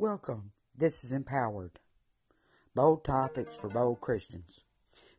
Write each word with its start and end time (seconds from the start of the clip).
Welcome. 0.00 0.52
This 0.74 1.04
is 1.04 1.12
Empowered. 1.12 1.78
Bold 2.74 3.04
topics 3.04 3.54
for 3.58 3.68
bold 3.68 4.00
Christians. 4.00 4.60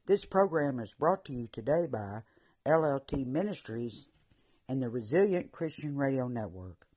This 0.07 0.25
program 0.25 0.79
is 0.79 0.95
brought 0.97 1.23
to 1.25 1.33
you 1.33 1.47
today 1.51 1.85
by 1.85 2.21
LLT 2.65 3.27
Ministries 3.27 4.07
and 4.67 4.81
the 4.81 4.89
Resilient 4.89 5.51
Christian 5.51 5.95
Radio 5.95 6.27
Network. 6.27 6.87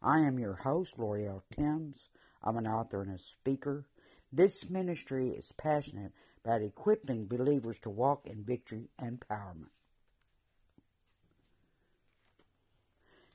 I 0.00 0.20
am 0.20 0.38
your 0.38 0.54
host, 0.54 0.96
L'Oreal 0.96 1.42
Timms. 1.58 2.10
I'm 2.44 2.58
an 2.58 2.68
author 2.68 3.02
and 3.02 3.12
a 3.12 3.18
speaker. 3.18 3.86
This 4.32 4.70
ministry 4.70 5.30
is 5.30 5.52
passionate 5.58 6.12
about 6.44 6.62
equipping 6.62 7.26
believers 7.26 7.80
to 7.80 7.90
walk 7.90 8.24
in 8.24 8.44
victory 8.44 8.88
and 9.00 9.18
empowerment. 9.18 9.72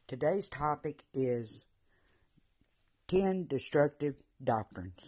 Today's 0.08 0.48
topic 0.48 1.04
is 1.13 1.49
10 3.08 3.48
destructive 3.50 4.16
doctrines. 4.44 5.00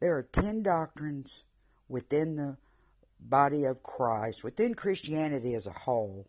There 0.00 0.16
are 0.16 0.28
10 0.32 0.62
doctrines 0.62 1.44
within 1.88 2.36
the 2.36 2.56
body 3.20 3.64
of 3.64 3.82
Christ, 3.82 4.42
within 4.42 4.74
Christianity 4.74 5.54
as 5.54 5.66
a 5.66 5.72
whole, 5.72 6.26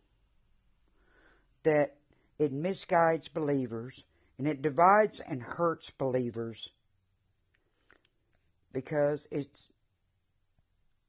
that 1.64 1.96
it 2.38 2.52
misguides 2.52 3.28
believers 3.28 4.04
and 4.38 4.46
it 4.46 4.62
divides 4.62 5.20
and 5.26 5.42
hurts 5.42 5.90
believers 5.90 6.70
because 8.72 9.26
it's 9.30 9.72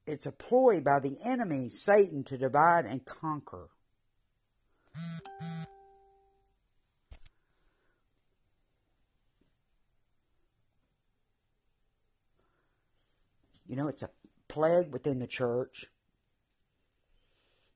it's 0.06 0.24
a 0.24 0.30
ploy 0.30 0.80
by 0.80 1.00
the 1.00 1.18
enemy 1.24 1.68
Satan 1.68 2.22
to 2.24 2.38
divide 2.38 2.86
and 2.86 3.04
conquer. 3.04 3.68
You 13.68 13.76
know, 13.76 13.88
it's 13.88 14.02
a 14.02 14.10
plague 14.48 14.92
within 14.92 15.18
the 15.18 15.26
church. 15.26 15.86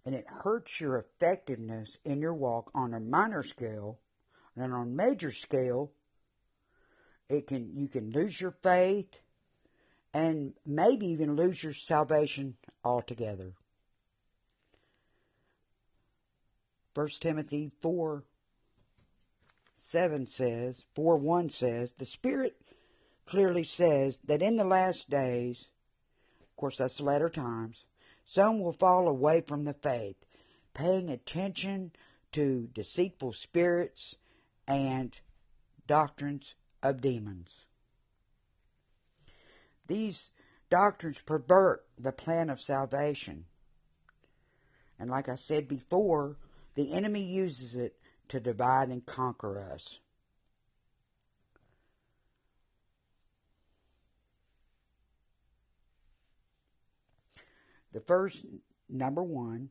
And 0.05 0.15
it 0.15 0.27
hurts 0.27 0.81
your 0.81 0.99
effectiveness 0.99 1.97
in 2.05 2.21
your 2.21 2.35
walk 2.35 2.71
on 2.75 2.95
a 2.95 3.01
minor 3.01 3.43
scale. 3.43 3.99
And 4.57 4.73
on 4.73 4.83
a 4.83 4.87
major 4.87 5.33
scale, 5.33 5.93
it 7.29 7.47
can 7.47 7.77
you 7.77 7.89
can 7.89 8.11
lose 8.11 8.41
your 8.41 8.55
faith 8.63 9.21
and 10.13 10.55
maybe 10.67 11.07
even 11.07 11.37
lose 11.37 11.63
your 11.63 11.73
salvation 11.73 12.57
altogether. 12.85 13.53
1 16.95 17.09
Timothy 17.21 17.71
4 17.81 18.25
7 19.79 20.27
says, 20.27 20.83
4 20.95 21.17
1 21.17 21.51
says, 21.51 21.93
the 21.99 22.05
Spirit 22.05 22.57
clearly 23.27 23.65
says 23.65 24.19
that 24.25 24.43
in 24.43 24.57
the 24.57 24.65
last 24.65 25.09
days 25.09 25.67
course, 26.61 26.77
that's 26.77 26.99
the 26.99 27.05
latter 27.05 27.29
times. 27.29 27.85
Some 28.27 28.61
will 28.61 28.73
fall 28.73 29.09
away 29.09 29.41
from 29.41 29.65
the 29.65 29.75
faith, 29.75 30.17
paying 30.75 31.09
attention 31.09 31.93
to 32.33 32.69
deceitful 32.75 33.33
spirits 33.33 34.15
and 34.69 35.19
doctrines 35.87 36.55
of 36.83 37.01
demons. 37.01 37.49
These 39.89 40.31
doctrines 40.71 41.19
pervert 41.27 41.85
the 41.99 42.13
plan 42.13 42.49
of 42.49 42.61
salvation. 42.61 43.47
And 44.99 45.11
like 45.11 45.29
I 45.29 45.35
said 45.35 45.67
before, 45.67 46.37
the 46.77 46.93
enemy 46.93 47.23
uses 47.23 47.75
it 47.75 47.97
to 48.29 48.39
divide 48.39 48.89
and 48.89 49.05
conquer 49.05 49.61
us. 49.61 49.99
The 57.93 58.01
first, 58.01 58.45
number 58.89 59.23
one, 59.23 59.71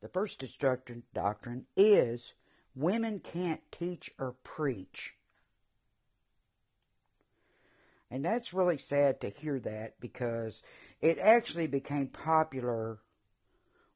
the 0.00 0.08
first 0.08 0.38
destructive 0.38 1.02
doctrine 1.14 1.66
is 1.76 2.32
women 2.74 3.20
can't 3.20 3.60
teach 3.72 4.10
or 4.18 4.34
preach. 4.44 5.14
And 8.10 8.24
that's 8.24 8.54
really 8.54 8.78
sad 8.78 9.20
to 9.20 9.30
hear 9.30 9.58
that 9.60 10.00
because 10.00 10.62
it 11.00 11.18
actually 11.18 11.66
became 11.66 12.06
popular 12.06 12.98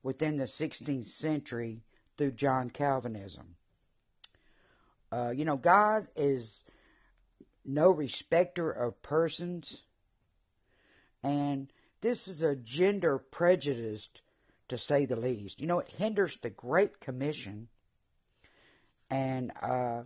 within 0.03 0.37
the 0.37 0.45
16th 0.45 1.09
century 1.09 1.83
through 2.17 2.33
John 2.33 2.71
Calvinism. 2.71 3.57
Uh, 5.11 5.31
you 5.31 5.45
know, 5.45 5.57
God 5.57 6.09
is 6.17 6.61
no 7.65 7.91
respecter 7.91 8.71
of 8.71 9.01
persons, 9.03 9.83
and 11.23 11.73
this 12.03 12.27
is 12.29 12.43
a 12.43 12.57
gender 12.57 13.19
prejudice, 13.19 14.11
to 14.69 14.77
say 14.77 15.07
the 15.07 15.17
least. 15.17 15.61
You 15.61 15.67
know, 15.67 15.79
it 15.79 15.89
hinders 15.97 16.37
the 16.37 16.51
Great 16.51 17.01
Commission. 17.01 17.69
And 19.09 19.53
uh, 19.63 20.03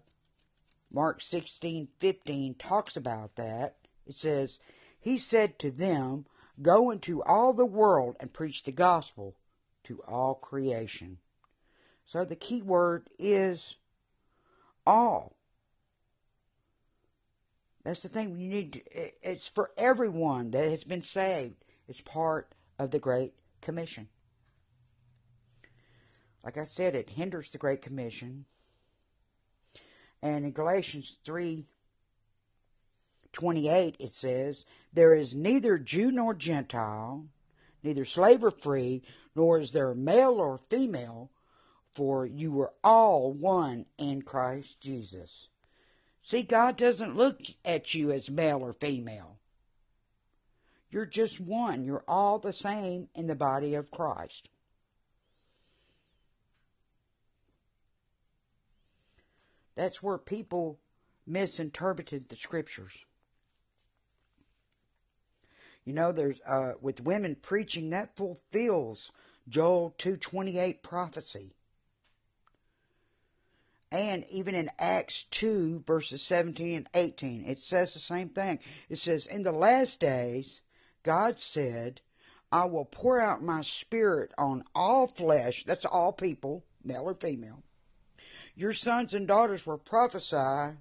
Mark 0.93 1.23
16 1.23 1.89
15 1.99 2.55
talks 2.55 2.97
about 2.97 3.37
that. 3.37 3.77
It 4.07 4.15
says, 4.15 4.59
He 5.01 5.19
said 5.19 5.59
to 5.59 5.71
them, 5.71 6.27
Go 6.61 6.91
into 6.91 7.23
all 7.23 7.53
the 7.53 7.67
world 7.67 8.17
and 8.21 8.33
preach 8.33 8.63
the 8.63 8.73
gospel 8.73 9.35
to 9.85 10.01
all 10.07 10.35
creation. 10.35 11.19
So 12.07 12.25
the 12.25 12.37
key 12.37 12.63
word 12.63 13.09
is 13.19 13.77
all. 14.87 15.37
That's 17.85 18.03
the 18.03 18.09
thing. 18.09 18.37
You 18.37 18.49
need. 18.49 18.73
To, 18.73 18.81
it's 19.23 19.49
for 19.49 19.71
everyone 19.77 20.51
that 20.51 20.69
has 20.69 20.83
been 20.83 21.03
saved 21.03 21.65
is 21.89 22.01
part 22.01 22.55
of 22.79 22.91
the 22.91 22.99
Great 22.99 23.33
Commission. 23.61 24.09
Like 26.45 26.59
I 26.59 26.65
said, 26.65 26.95
it 26.95 27.11
hinders 27.11 27.51
the 27.51 27.59
Great 27.59 27.83
Commission. 27.83 28.45
And 30.23 30.45
in 30.45 30.53
Galatians 30.53 31.17
3 31.25 31.67
28, 33.33 33.97
it 33.99 34.15
says, 34.15 34.65
There 34.95 35.15
is 35.15 35.35
neither 35.35 35.77
Jew 35.77 36.11
nor 36.11 36.33
Gentile, 36.33 37.27
neither 37.83 38.07
slave 38.07 38.43
or 38.43 38.51
free, 38.51 39.03
nor 39.35 39.61
is 39.61 39.73
there 39.73 39.95
male 39.95 40.41
or 40.41 40.59
female, 40.71 41.31
for 41.95 42.25
you 42.25 42.59
are 42.61 42.73
all 42.83 43.33
one 43.33 43.85
in 43.99 44.23
Christ 44.23 44.81
Jesus. 44.81 45.49
See, 46.23 46.43
God 46.43 46.77
doesn't 46.77 47.17
look 47.17 47.41
at 47.65 47.95
you 47.95 48.11
as 48.11 48.31
male 48.31 48.61
or 48.63 48.73
female. 48.73 49.36
You're 50.97 51.05
just 51.05 51.39
one. 51.39 51.85
You're 51.85 52.05
all 52.09 52.39
the 52.39 52.55
same 52.55 53.09
in 53.15 53.27
the 53.27 53.35
body 53.35 53.75
of 53.75 53.91
Christ. 53.91 54.49
That's 59.75 60.03
where 60.03 60.17
people 60.17 60.79
misinterpreted 61.27 62.31
the 62.31 62.37
scriptures. 62.37 62.95
You 65.85 65.93
know, 65.93 66.13
there's 66.13 66.41
uh, 66.49 66.73
with 66.81 67.03
women 67.03 67.37
preaching 67.43 67.91
that 67.91 68.17
fulfills 68.17 69.13
Joel 69.47 69.95
2:28 69.99 70.83
prophecy. 70.83 71.53
And 73.93 74.25
even 74.31 74.55
in 74.55 74.71
Acts 74.79 75.25
2 75.25 75.85
verses 75.87 76.23
17 76.23 76.75
and 76.75 76.89
18, 76.95 77.45
it 77.45 77.59
says 77.59 77.93
the 77.93 78.01
same 78.01 78.31
thing. 78.31 78.61
It 78.89 78.99
says, 78.99 79.27
"In 79.27 79.43
the 79.43 79.53
last 79.53 80.01
days 80.01 80.63
God 81.07 81.39
said, 81.39 82.01
I 82.51 82.65
will 82.65 82.85
pour 82.85 83.21
out 83.21 83.41
my 83.41 83.63
spirit 83.63 84.33
on 84.37 84.65
all 84.75 85.07
flesh, 85.07 85.63
that's 85.65 85.85
all 85.85 86.13
people, 86.13 86.65
male 86.83 87.05
or 87.05 87.15
female. 87.15 87.63
Your 88.57 88.73
sons 88.73 89.15
and 89.15 89.29
daughters 89.29 89.65
will 89.65 89.79
prophesy, 89.79 90.77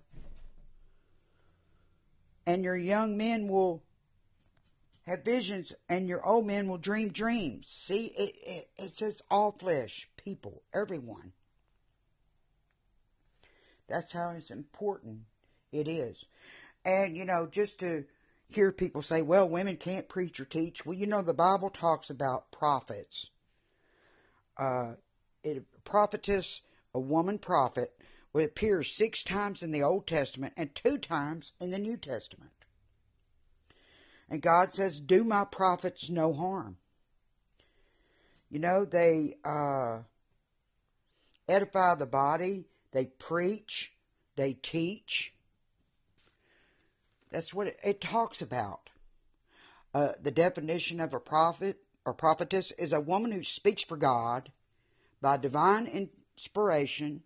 and 2.47 2.63
your 2.63 2.75
young 2.75 3.17
men 3.17 3.47
will 3.47 3.83
have 5.05 5.23
visions, 5.23 5.73
and 5.87 6.07
your 6.07 6.25
old 6.25 6.47
men 6.47 6.67
will 6.67 6.79
dream 6.79 7.09
dreams. 7.09 7.67
See, 7.85 8.07
it, 8.17 8.35
it, 8.43 8.69
it 8.77 8.91
says 8.93 9.21
all 9.29 9.51
flesh, 9.51 10.09
people, 10.17 10.63
everyone. 10.73 11.33
That's 13.87 14.11
how 14.11 14.31
it's 14.35 14.49
important 14.49 15.19
it 15.71 15.87
is. 15.87 16.25
And, 16.83 17.15
you 17.15 17.25
know, 17.25 17.47
just 17.51 17.79
to 17.81 18.05
hear 18.47 18.71
people 18.71 19.01
say, 19.01 19.21
well, 19.21 19.47
women 19.47 19.77
can't 19.77 20.07
preach 20.07 20.39
or 20.39 20.45
teach. 20.45 20.85
Well, 20.85 20.95
you 20.95 21.07
know, 21.07 21.21
the 21.21 21.33
Bible 21.33 21.69
talks 21.69 22.09
about 22.09 22.51
prophets. 22.51 23.29
Uh, 24.57 24.93
it, 25.43 25.63
prophetess, 25.83 26.61
a 26.93 26.99
woman 26.99 27.39
prophet, 27.39 27.93
will 28.33 28.45
appear 28.45 28.83
six 28.83 29.23
times 29.23 29.63
in 29.63 29.71
the 29.71 29.83
Old 29.83 30.07
Testament 30.07 30.53
and 30.57 30.73
two 30.75 30.97
times 30.97 31.53
in 31.59 31.71
the 31.71 31.79
New 31.79 31.97
Testament. 31.97 32.51
And 34.29 34.41
God 34.41 34.73
says, 34.73 34.99
do 34.99 35.23
my 35.23 35.45
prophets 35.45 36.09
no 36.09 36.33
harm. 36.33 36.77
You 38.49 38.59
know, 38.59 38.85
they 38.85 39.35
uh, 39.43 39.99
edify 41.47 41.95
the 41.95 42.05
body, 42.05 42.65
they 42.91 43.05
preach, 43.05 43.91
they 44.35 44.53
teach, 44.53 45.34
That's 47.35 47.53
what 47.53 47.75
it, 47.83 47.99
talks 47.99 48.41
about. 48.41 48.91
Uh, 49.93 50.13
the 50.23 50.31
definition 50.31 51.01
of 51.01 51.13
a 51.13 51.19
prophet 51.19 51.79
or 52.05 52.13
prophetess 52.13 52.71
is 52.71 52.93
a 52.93 53.01
woman 53.01 53.33
who 53.33 53.43
speaks 53.43 53.83
for 53.83 53.97
God 53.97 54.53
by 55.21 55.35
divine 55.35 55.85
inspiration. 55.85 57.23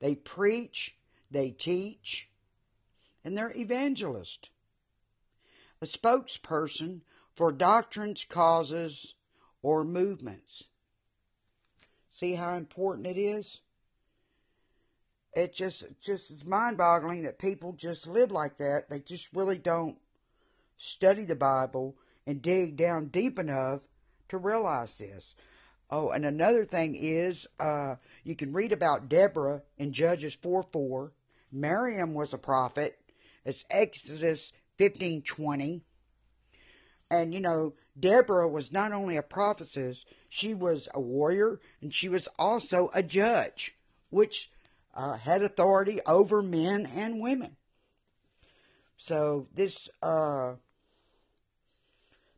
They 0.00 0.16
preach, 0.16 0.96
they 1.30 1.52
teach, 1.52 2.28
and 3.24 3.38
they're 3.38 3.56
evangelist. 3.56 4.50
A 5.80 5.86
spokesperson 5.86 7.02
for 7.36 7.52
doctrines, 7.52 8.26
causes, 8.28 9.14
or 9.62 9.84
movements. 9.84 10.64
See 12.12 12.34
how 12.34 12.56
important 12.56 13.06
it 13.06 13.18
is? 13.20 13.60
It 15.34 15.54
just 15.54 15.84
just 16.00 16.30
is 16.30 16.44
mind 16.44 16.78
boggling 16.78 17.22
that 17.24 17.38
people 17.38 17.72
just 17.72 18.06
live 18.06 18.30
like 18.30 18.58
that. 18.58 18.88
They 18.88 19.00
just 19.00 19.28
really 19.34 19.58
don't 19.58 19.96
study 20.78 21.24
the 21.24 21.34
Bible 21.34 21.96
and 22.26 22.40
dig 22.40 22.76
down 22.76 23.08
deep 23.08 23.38
enough 23.38 23.80
to 24.28 24.38
realize 24.38 24.96
this. 24.98 25.34
Oh, 25.90 26.10
and 26.10 26.24
another 26.24 26.64
thing 26.64 26.94
is, 26.94 27.46
uh, 27.60 27.96
you 28.22 28.34
can 28.34 28.52
read 28.52 28.72
about 28.72 29.08
Deborah 29.08 29.62
in 29.76 29.92
Judges 29.92 30.34
4 30.34 30.62
4. 30.62 31.12
Miriam 31.52 32.14
was 32.14 32.32
a 32.32 32.38
prophet. 32.38 32.98
It's 33.44 33.64
Exodus 33.70 34.52
15:20. 34.78 35.82
And 37.10 37.34
you 37.34 37.40
know, 37.40 37.74
Deborah 37.98 38.48
was 38.48 38.72
not 38.72 38.92
only 38.92 39.16
a 39.16 39.22
prophetess, 39.22 40.04
she 40.28 40.54
was 40.54 40.88
a 40.94 41.00
warrior 41.00 41.60
and 41.80 41.92
she 41.92 42.08
was 42.08 42.28
also 42.38 42.90
a 42.94 43.02
judge, 43.02 43.76
which 44.10 44.50
uh, 44.94 45.16
had 45.16 45.42
authority 45.42 46.00
over 46.06 46.42
men 46.42 46.86
and 46.86 47.20
women. 47.20 47.56
So 48.96 49.48
this 49.54 49.88
uh, 50.02 50.54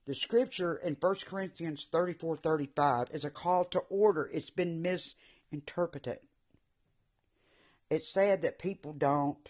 the 0.07 0.15
scripture 0.15 0.77
in 0.77 0.97
1 0.99 1.17
Corinthians 1.27 1.89
34 1.93 2.37
35 2.37 3.09
is 3.13 3.25
a 3.25 3.31
call 3.31 3.65
to 3.67 3.81
order. 3.91 4.29
It's 4.33 4.51
been 4.51 4.83
misinterpreted. 4.83 6.19
It's 7.91 8.13
sad 8.13 8.43
that 8.43 8.59
people 8.59 8.93
don't 8.93 9.49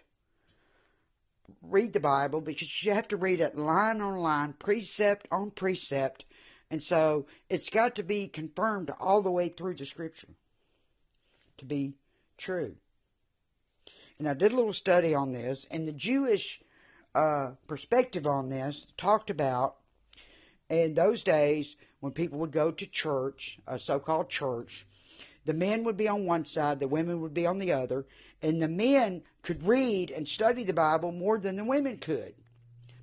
read 1.62 1.92
the 1.92 2.00
Bible 2.00 2.40
because 2.40 2.84
you 2.84 2.92
have 2.92 3.08
to 3.08 3.16
read 3.16 3.40
it 3.40 3.56
line 3.56 4.00
on 4.00 4.18
line, 4.18 4.52
precept 4.54 5.28
on 5.30 5.50
precept. 5.52 6.24
And 6.70 6.82
so 6.82 7.26
it's 7.48 7.70
got 7.70 7.94
to 7.96 8.02
be 8.02 8.28
confirmed 8.28 8.90
all 8.98 9.22
the 9.22 9.30
way 9.30 9.48
through 9.48 9.76
the 9.76 9.86
scripture 9.86 10.34
to 11.58 11.64
be 11.64 11.94
true. 12.36 12.74
And 14.18 14.28
I 14.28 14.34
did 14.34 14.52
a 14.52 14.56
little 14.56 14.72
study 14.72 15.14
on 15.14 15.32
this, 15.32 15.66
and 15.70 15.86
the 15.86 15.92
Jewish 15.92 16.60
uh, 17.14 17.50
perspective 17.66 18.26
on 18.26 18.48
this 18.48 18.86
talked 18.96 19.30
about 19.30 19.76
in 20.70 20.94
those 20.94 21.22
days 21.22 21.76
when 22.00 22.12
people 22.12 22.38
would 22.38 22.50
go 22.50 22.70
to 22.70 22.86
church, 22.86 23.58
a 23.66 23.78
so 23.78 23.98
called 23.98 24.30
church, 24.30 24.86
the 25.44 25.54
men 25.54 25.84
would 25.84 25.96
be 25.96 26.08
on 26.08 26.26
one 26.26 26.44
side, 26.44 26.80
the 26.80 26.88
women 26.88 27.20
would 27.20 27.34
be 27.34 27.46
on 27.46 27.58
the 27.58 27.72
other, 27.72 28.06
and 28.42 28.60
the 28.60 28.68
men 28.68 29.22
could 29.42 29.66
read 29.66 30.10
and 30.10 30.26
study 30.26 30.64
the 30.64 30.72
Bible 30.72 31.12
more 31.12 31.38
than 31.38 31.56
the 31.56 31.64
women 31.64 31.98
could. 31.98 32.34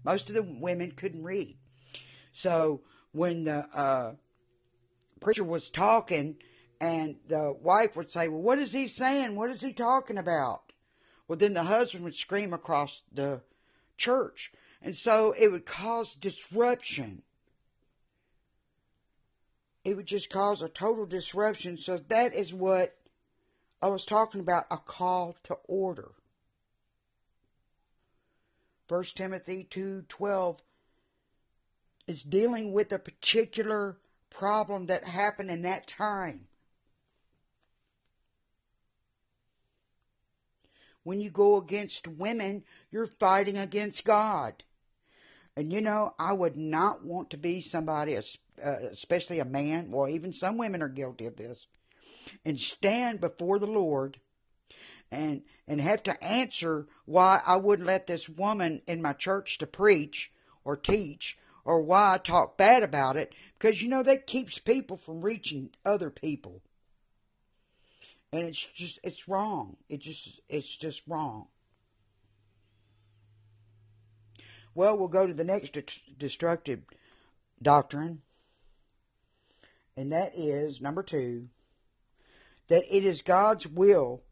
Most 0.04 0.30
of 0.30 0.36
the 0.36 0.44
women 0.44 0.92
couldn't 0.92 1.24
read. 1.24 1.58
So 2.34 2.82
when 3.14 3.46
the 3.46 3.66
uh, 3.74 4.14
preacher 5.22 5.44
was 5.44 5.70
talking, 5.70 6.38
and 6.82 7.16
the 7.30 7.56
wife 7.62 7.96
would 7.96 8.12
say, 8.12 8.28
Well, 8.28 8.42
what 8.42 8.60
is 8.60 8.74
he 8.74 8.88
saying? 8.88 9.36
What 9.36 9.50
is 9.50 9.62
he 9.62 9.72
talking 9.72 10.18
about? 10.18 10.63
Well, 11.34 11.40
then 11.40 11.56
the 11.56 11.64
husband 11.64 12.04
would 12.04 12.14
scream 12.14 12.54
across 12.54 13.02
the 13.12 13.42
church. 13.98 14.52
And 14.84 14.96
so 14.96 15.32
it 15.36 15.48
would 15.48 15.66
cause 15.66 16.14
disruption. 16.14 17.24
It 19.84 19.98
would 19.98 20.06
just 20.06 20.30
cause 20.30 20.62
a 20.62 20.70
total 20.70 21.08
disruption. 21.08 21.80
So 21.80 21.98
that 22.10 22.36
is 22.36 22.54
what 22.54 22.96
I 23.82 23.88
was 23.88 24.06
talking 24.06 24.42
about 24.42 24.68
a 24.70 24.78
call 24.78 25.36
to 25.46 25.58
order. 25.68 26.12
1 28.88 29.04
Timothy 29.16 29.64
2:12 29.72 30.60
is 32.06 32.22
dealing 32.22 32.74
with 32.74 32.92
a 32.92 33.00
particular 33.00 33.98
problem 34.30 34.86
that 34.86 35.04
happened 35.04 35.50
in 35.50 35.64
that 35.64 35.88
time. 35.88 36.48
When 41.04 41.20
you 41.20 41.30
go 41.30 41.58
against 41.58 42.08
women, 42.08 42.64
you're 42.92 43.08
fighting 43.08 43.58
against 43.58 44.06
God. 44.06 44.64
And 45.56 45.72
you 45.72 45.82
know, 45.82 46.16
I 46.18 46.34
would 46.34 46.58
not 46.58 47.04
want 47.04 47.30
to 47.32 47.38
be 47.38 47.62
somebody, 47.62 48.18
uh, 48.18 48.22
especially 48.92 49.40
a 49.40 49.46
man, 49.46 49.92
well, 49.92 50.08
even 50.08 50.34
some 50.34 50.58
women 50.58 50.82
are 50.82 50.90
guilty 50.90 51.26
of 51.26 51.36
this, 51.36 51.68
and 52.46 52.60
stand 52.60 53.20
before 53.20 53.60
the 53.60 53.68
Lord 53.68 54.20
and 55.12 55.44
and 55.68 55.80
have 55.80 56.04
to 56.04 56.24
answer 56.24 56.88
why 57.06 57.42
I 57.46 57.58
wouldn't 57.58 57.88
let 57.88 58.08
this 58.08 58.28
woman 58.28 58.82
in 58.88 59.02
my 59.02 59.14
church 59.14 59.60
to 59.60 59.68
preach 59.68 60.32
or 60.66 60.76
teach 60.76 61.38
or 61.64 61.82
why 61.82 62.16
I 62.16 62.18
talk 62.18 62.58
bad 62.58 62.84
about 62.84 63.16
it 63.16 63.34
because 63.58 63.82
you 63.82 63.88
know 63.88 64.04
that 64.04 64.28
keeps 64.28 64.60
people 64.60 64.98
from 64.98 65.22
reaching 65.22 65.70
other 65.86 66.10
people. 66.10 66.62
And 68.34 68.44
it's 68.44 68.66
just 68.74 69.00
it's 69.04 69.30
wrong. 69.30 69.78
It 69.88 70.02
just 70.02 70.42
it's 70.50 70.76
just 70.76 71.04
wrong. 71.08 71.48
Well, 74.76 74.98
we'll 74.98 75.08
go 75.08 75.28
to 75.28 75.34
the 75.34 75.44
next 75.44 75.78
destructive 76.18 76.82
doctrine, 77.62 78.24
and 79.96 80.12
that 80.12 80.32
is 80.36 80.82
number 80.82 81.04
2 81.04 81.48
that 82.70 82.84
it 82.90 83.06
is 83.06 83.22
God's 83.22 83.68
will 83.68 84.24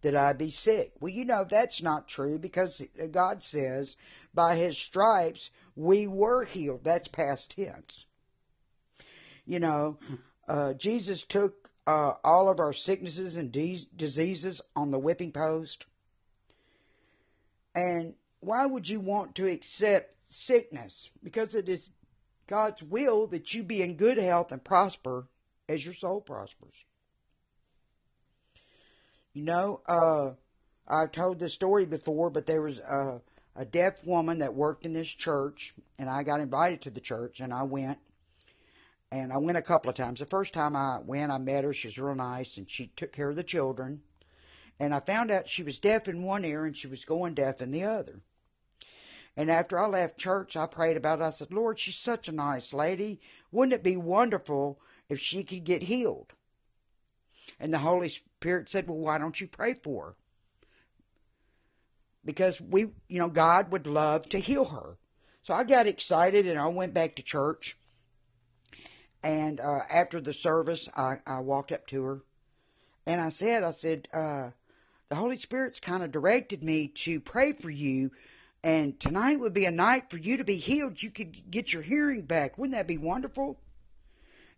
that 0.00 0.16
I 0.16 0.32
be 0.32 0.50
sick. 0.50 0.94
Well, 1.00 1.12
you 1.12 1.24
know, 1.24 1.46
that's 1.48 1.80
not 1.80 2.08
true 2.08 2.38
because 2.38 2.82
God 3.12 3.44
says, 3.44 3.94
by 4.34 4.56
his 4.56 4.76
stripes 4.76 5.50
we 5.76 6.08
were 6.08 6.44
healed. 6.44 6.82
That's 6.82 7.06
past 7.06 7.54
tense. 7.54 8.04
You 9.46 9.60
know, 9.60 9.98
uh, 10.48 10.72
Jesus 10.74 11.22
took 11.22 11.61
uh, 11.86 12.12
all 12.22 12.48
of 12.48 12.60
our 12.60 12.72
sicknesses 12.72 13.36
and 13.36 13.50
de- 13.50 13.88
diseases 13.96 14.60
on 14.76 14.90
the 14.90 14.98
whipping 14.98 15.32
post. 15.32 15.86
And 17.74 18.14
why 18.40 18.66
would 18.66 18.88
you 18.88 19.00
want 19.00 19.34
to 19.36 19.48
accept 19.48 20.14
sickness? 20.30 21.10
Because 21.22 21.54
it 21.54 21.68
is 21.68 21.90
God's 22.46 22.82
will 22.82 23.26
that 23.28 23.54
you 23.54 23.62
be 23.62 23.82
in 23.82 23.96
good 23.96 24.18
health 24.18 24.52
and 24.52 24.62
prosper 24.62 25.26
as 25.68 25.84
your 25.84 25.94
soul 25.94 26.20
prospers. 26.20 26.74
You 29.32 29.44
know, 29.44 29.80
uh, 29.86 30.32
I've 30.86 31.12
told 31.12 31.40
this 31.40 31.54
story 31.54 31.86
before, 31.86 32.28
but 32.28 32.46
there 32.46 32.60
was 32.60 32.78
a, 32.78 33.20
a 33.56 33.64
deaf 33.64 34.04
woman 34.04 34.40
that 34.40 34.54
worked 34.54 34.84
in 34.84 34.92
this 34.92 35.08
church, 35.08 35.72
and 35.98 36.10
I 36.10 36.22
got 36.22 36.40
invited 36.40 36.82
to 36.82 36.90
the 36.90 37.00
church, 37.00 37.40
and 37.40 37.52
I 37.52 37.62
went. 37.62 37.98
And 39.12 39.30
I 39.30 39.36
went 39.36 39.58
a 39.58 39.62
couple 39.62 39.90
of 39.90 39.96
times. 39.96 40.20
The 40.20 40.26
first 40.26 40.54
time 40.54 40.74
I 40.74 40.98
went, 41.04 41.30
I 41.30 41.36
met 41.36 41.64
her. 41.64 41.74
She 41.74 41.88
was 41.88 41.98
real 41.98 42.14
nice, 42.14 42.56
and 42.56 42.68
she 42.68 42.90
took 42.96 43.12
care 43.12 43.28
of 43.28 43.36
the 43.36 43.44
children. 43.44 44.00
And 44.80 44.94
I 44.94 45.00
found 45.00 45.30
out 45.30 45.50
she 45.50 45.62
was 45.62 45.78
deaf 45.78 46.08
in 46.08 46.22
one 46.22 46.46
ear 46.46 46.64
and 46.64 46.74
she 46.74 46.86
was 46.86 47.04
going 47.04 47.34
deaf 47.34 47.60
in 47.60 47.70
the 47.70 47.84
other. 47.84 48.20
And 49.36 49.50
after 49.50 49.78
I 49.78 49.86
left 49.86 50.18
church, 50.18 50.56
I 50.56 50.66
prayed 50.66 50.96
about 50.96 51.20
it. 51.20 51.24
I 51.24 51.30
said, 51.30 51.52
Lord, 51.52 51.78
she's 51.78 51.96
such 51.96 52.26
a 52.26 52.32
nice 52.32 52.72
lady. 52.72 53.20
Wouldn't 53.50 53.74
it 53.74 53.82
be 53.82 53.96
wonderful 53.96 54.80
if 55.10 55.20
she 55.20 55.44
could 55.44 55.64
get 55.64 55.84
healed? 55.84 56.32
And 57.60 57.72
the 57.72 57.78
Holy 57.78 58.08
Spirit 58.08 58.70
said, 58.70 58.88
Well, 58.88 58.98
why 58.98 59.18
don't 59.18 59.40
you 59.40 59.46
pray 59.46 59.74
for 59.74 60.06
her? 60.06 60.14
Because 62.24 62.60
we, 62.60 62.88
you 63.08 63.18
know, 63.18 63.28
God 63.28 63.72
would 63.72 63.86
love 63.86 64.28
to 64.30 64.40
heal 64.40 64.64
her. 64.64 64.96
So 65.42 65.52
I 65.54 65.64
got 65.64 65.86
excited 65.86 66.46
and 66.46 66.58
I 66.58 66.66
went 66.68 66.94
back 66.94 67.14
to 67.16 67.22
church. 67.22 67.76
And 69.22 69.60
uh, 69.60 69.80
after 69.88 70.20
the 70.20 70.34
service, 70.34 70.88
I, 70.96 71.18
I 71.26 71.40
walked 71.40 71.72
up 71.72 71.86
to 71.88 72.02
her 72.02 72.22
and 73.06 73.20
I 73.20 73.30
said, 73.30 73.62
I 73.62 73.72
said, 73.72 74.08
uh, 74.12 74.50
the 75.08 75.16
Holy 75.16 75.38
Spirit's 75.38 75.80
kind 75.80 76.02
of 76.02 76.10
directed 76.10 76.62
me 76.62 76.88
to 76.88 77.20
pray 77.20 77.52
for 77.52 77.70
you. 77.70 78.10
And 78.64 78.98
tonight 78.98 79.40
would 79.40 79.52
be 79.52 79.66
a 79.66 79.72
night 79.72 80.10
for 80.10 80.18
you 80.18 80.36
to 80.36 80.44
be 80.44 80.56
healed. 80.56 81.02
You 81.02 81.10
could 81.10 81.50
get 81.50 81.72
your 81.72 81.82
hearing 81.82 82.22
back. 82.22 82.56
Wouldn't 82.56 82.76
that 82.76 82.86
be 82.86 82.98
wonderful? 82.98 83.58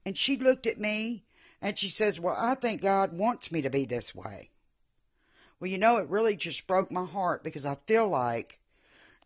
And 0.05 0.17
she 0.17 0.37
looked 0.37 0.67
at 0.67 0.79
me 0.79 1.25
and 1.63 1.79
she 1.79 1.89
says, 1.89 2.21
Well, 2.21 2.37
I 2.39 2.55
think 2.55 2.83
God 2.83 3.17
wants 3.17 3.51
me 3.51 3.63
to 3.63 3.71
be 3.71 3.87
this 3.87 4.15
way. 4.15 4.51
Well, 5.59 5.71
you 5.71 5.79
know, 5.79 5.97
it 5.97 6.09
really 6.11 6.37
just 6.37 6.67
broke 6.67 6.91
my 6.91 7.07
heart 7.07 7.43
because 7.43 7.65
I 7.65 7.79
feel 7.87 8.07
like 8.07 8.59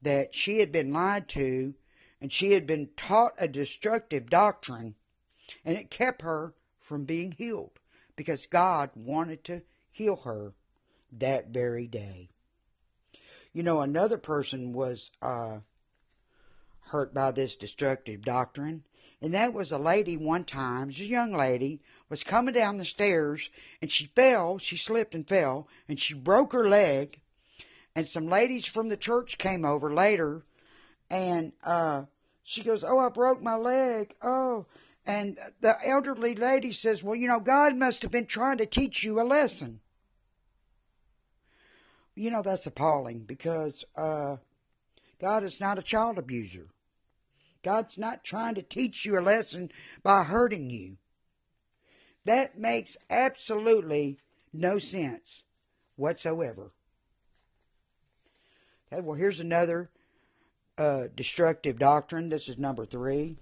that 0.02 0.34
she 0.34 0.60
had 0.60 0.70
been 0.70 0.92
lied 0.92 1.28
to 1.30 1.74
and 2.20 2.32
she 2.32 2.52
had 2.52 2.66
been 2.66 2.90
taught 2.96 3.34
a 3.38 3.48
destructive 3.48 4.30
doctrine 4.30 4.94
and 5.68 5.76
it 5.76 5.90
kept 5.90 6.22
her 6.22 6.54
from 6.80 7.04
being 7.04 7.30
healed 7.30 7.78
because 8.16 8.46
God 8.46 8.88
wanted 8.94 9.44
to 9.44 9.60
heal 9.90 10.16
her 10.16 10.54
that 11.12 11.48
very 11.48 11.86
day. 11.86 12.30
You 13.52 13.62
know, 13.62 13.82
another 13.82 14.16
person 14.16 14.72
was 14.72 15.10
uh, 15.20 15.58
hurt 16.84 17.12
by 17.12 17.32
this 17.32 17.54
destructive 17.54 18.22
doctrine. 18.22 18.84
And 19.20 19.34
that 19.34 19.52
was 19.52 19.70
a 19.70 19.76
lady 19.76 20.16
one 20.16 20.44
time, 20.44 20.88
a 20.88 20.92
young 20.92 21.34
lady, 21.34 21.82
was 22.08 22.24
coming 22.24 22.54
down 22.54 22.78
the 22.78 22.86
stairs 22.86 23.50
and 23.82 23.92
she 23.92 24.06
fell, 24.06 24.56
she 24.56 24.78
slipped 24.78 25.14
and 25.14 25.28
fell, 25.28 25.68
and 25.86 26.00
she 26.00 26.14
broke 26.14 26.54
her 26.54 26.66
leg. 26.66 27.20
And 27.94 28.08
some 28.08 28.26
ladies 28.26 28.64
from 28.64 28.88
the 28.88 28.96
church 28.96 29.36
came 29.36 29.66
over 29.66 29.92
later 29.92 30.44
and 31.10 31.52
uh 31.62 32.04
she 32.42 32.62
goes, 32.62 32.82
Oh, 32.82 32.98
I 32.98 33.10
broke 33.10 33.42
my 33.42 33.56
leg. 33.56 34.14
Oh 34.22 34.64
and 35.08 35.38
the 35.62 35.74
elderly 35.82 36.34
lady 36.34 36.70
says, 36.70 37.02
Well, 37.02 37.14
you 37.16 37.28
know, 37.28 37.40
God 37.40 37.74
must 37.74 38.02
have 38.02 38.10
been 38.10 38.26
trying 38.26 38.58
to 38.58 38.66
teach 38.66 39.02
you 39.02 39.18
a 39.18 39.24
lesson. 39.24 39.80
You 42.14 42.30
know, 42.30 42.42
that's 42.42 42.66
appalling 42.66 43.20
because 43.20 43.86
uh, 43.96 44.36
God 45.18 45.44
is 45.44 45.60
not 45.60 45.78
a 45.78 45.82
child 45.82 46.18
abuser. 46.18 46.66
God's 47.64 47.96
not 47.96 48.22
trying 48.22 48.54
to 48.56 48.62
teach 48.62 49.06
you 49.06 49.18
a 49.18 49.22
lesson 49.22 49.70
by 50.02 50.24
hurting 50.24 50.68
you. 50.68 50.98
That 52.26 52.58
makes 52.58 52.98
absolutely 53.08 54.18
no 54.52 54.78
sense 54.78 55.42
whatsoever. 55.96 56.70
Okay, 58.92 59.00
well, 59.00 59.16
here's 59.16 59.40
another 59.40 59.88
uh, 60.76 61.04
destructive 61.16 61.78
doctrine. 61.78 62.28
This 62.28 62.46
is 62.48 62.58
number 62.58 62.84
three 62.84 63.38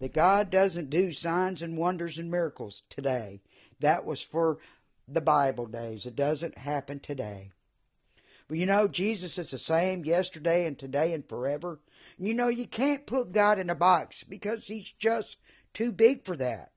that 0.00 0.14
God 0.14 0.50
doesn't 0.50 0.90
do 0.90 1.12
signs 1.12 1.62
and 1.62 1.76
wonders 1.76 2.18
and 2.18 2.30
miracles 2.30 2.82
today. 2.88 3.40
That 3.80 4.04
was 4.04 4.22
for 4.22 4.58
the 5.06 5.20
Bible 5.20 5.66
days. 5.66 6.06
It 6.06 6.16
doesn't 6.16 6.58
happen 6.58 7.00
today. 7.00 7.52
But 8.48 8.58
you 8.58 8.66
know, 8.66 8.88
Jesus 8.88 9.38
is 9.38 9.50
the 9.50 9.58
same 9.58 10.04
yesterday 10.04 10.66
and 10.66 10.78
today 10.78 11.12
and 11.12 11.24
forever. 11.28 11.78
You 12.18 12.34
know, 12.34 12.48
you 12.48 12.66
can't 12.66 13.06
put 13.06 13.32
God 13.32 13.58
in 13.58 13.70
a 13.70 13.74
box 13.74 14.24
because 14.24 14.64
He's 14.64 14.90
just 14.98 15.36
too 15.72 15.92
big 15.92 16.24
for 16.24 16.36
that. 16.36 16.72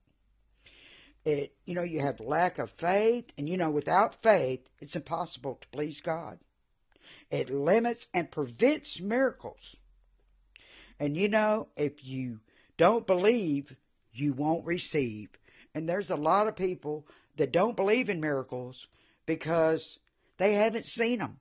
It, 1.25 1.55
you 1.65 1.73
know, 1.73 1.83
you 1.83 2.01
have 2.01 2.19
lack 2.19 2.59
of 2.59 2.69
faith, 2.69 3.31
and 3.37 3.47
you 3.47 3.55
know, 3.55 3.71
without 3.71 4.21
faith, 4.21 4.67
it's 4.79 4.95
impossible 4.95 5.57
to 5.61 5.67
please 5.69 6.01
God. 6.01 6.37
It 7.31 7.49
limits 7.49 8.07
and 8.13 8.29
prevents 8.29 8.99
miracles. 8.99 9.77
And 10.99 11.17
you 11.17 11.29
know, 11.29 11.69
if 11.75 12.05
you 12.05 12.41
don't 12.77 13.07
believe, 13.07 13.75
you 14.13 14.33
won't 14.33 14.65
receive. 14.65 15.29
And 15.75 15.87
there's 15.87 16.09
a 16.09 16.15
lot 16.15 16.47
of 16.47 16.55
people 16.55 17.07
that 17.37 17.51
don't 17.51 17.75
believe 17.75 18.09
in 18.09 18.19
miracles 18.19 18.87
because 19.25 19.97
they 20.37 20.53
haven't 20.53 20.85
seen 20.85 21.19
them. 21.19 21.39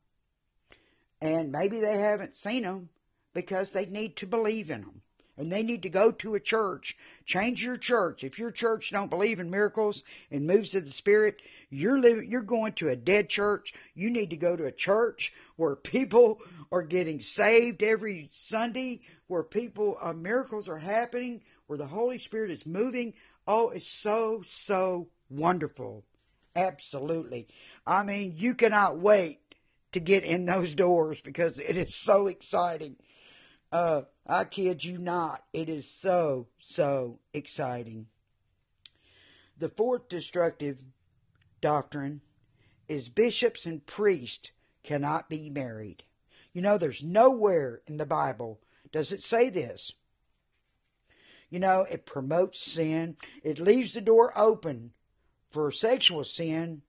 And 1.21 1.53
maybe 1.53 1.81
they 1.81 1.99
haven't 1.99 2.37
seen 2.37 2.63
them 2.63 2.89
because 3.35 3.71
they 3.71 3.87
need 3.87 4.17
to 4.17 4.27
believe 4.27 4.71
in 4.71 4.81
them. 4.81 5.03
And 5.43 5.51
they 5.51 5.65
need 5.65 5.83
to 5.83 5.89
go 5.89 6.13
to 6.13 6.37
a 6.37 6.41
church. 6.41 6.97
Change 7.27 7.65
your 7.65 7.77
church. 7.77 8.23
If 8.23 8.39
your 8.39 8.53
church 8.53 8.91
don't 8.93 9.11
believe 9.11 9.41
in 9.41 9.51
miracles 9.51 10.05
and 10.31 10.47
moves 10.47 10.73
of 10.77 10.85
the 10.85 10.93
Spirit, 10.93 11.43
you're 11.69 11.99
living, 11.99 12.31
you're 12.31 12.43
going 12.43 12.75
to 12.75 12.91
a 12.91 12.95
dead 12.95 13.29
church. 13.29 13.75
You 13.97 14.09
need 14.09 14.31
to 14.31 14.37
go 14.37 14.55
to 14.55 14.67
a 14.67 14.71
church 14.71 15.33
where 15.57 15.75
people 15.75 16.39
are 16.71 16.85
getting 16.85 17.19
saved 17.19 17.83
every 17.83 18.31
Sunday, 18.47 19.01
where 19.27 19.43
people 19.43 19.97
uh, 20.01 20.13
miracles 20.13 20.69
are 20.69 20.79
happening, 20.79 21.43
where 21.67 21.77
the 21.77 21.89
Holy 21.89 22.21
Spirit 22.21 22.53
is 22.53 22.65
moving. 22.65 23.15
Oh, 23.45 23.71
it's 23.71 23.89
so 23.89 24.45
so 24.47 25.09
wonderful. 25.29 26.05
Absolutely. 26.55 27.49
I 27.85 28.05
mean, 28.05 28.35
you 28.37 28.55
cannot 28.55 29.01
wait 29.01 29.41
to 29.91 29.99
get 29.99 30.23
in 30.23 30.47
those 30.47 30.73
doors 30.73 31.21
because 31.21 31.59
it 31.59 31.77
is 31.77 31.97
so 31.97 32.29
exciting. 32.29 32.95
Uh, 33.73 34.03
I 34.27 34.45
kid 34.45 34.85
you 34.85 34.99
not. 34.99 35.43
It 35.53 35.69
is 35.69 35.89
so, 35.89 36.47
so 36.61 37.19
exciting. 37.33 38.07
The 39.59 39.71
fourth 39.71 40.09
destructive 40.09 40.79
doctrine 41.61 42.21
is 42.89 43.09
bishops 43.09 43.65
and 43.65 43.85
priests 43.87 44.51
cannot 44.83 45.31
be 45.31 45.49
married. 45.49 46.03
You 46.53 46.61
know, 46.61 46.77
there's 46.77 47.03
nowhere 47.03 47.81
in 47.87 47.97
the 47.97 48.07
Bible 48.07 48.61
does 48.93 49.11
it 49.11 49.23
say 49.23 49.49
this. 49.49 49.93
You 51.49 51.59
know, 51.59 51.87
it 51.91 52.07
promotes 52.07 52.61
sin, 52.61 53.17
it 53.43 53.59
leaves 53.59 53.95
the 53.95 54.01
door 54.01 54.33
open 54.37 54.93
for 55.51 55.71
sexual 55.71 56.25
sin, 56.25 56.83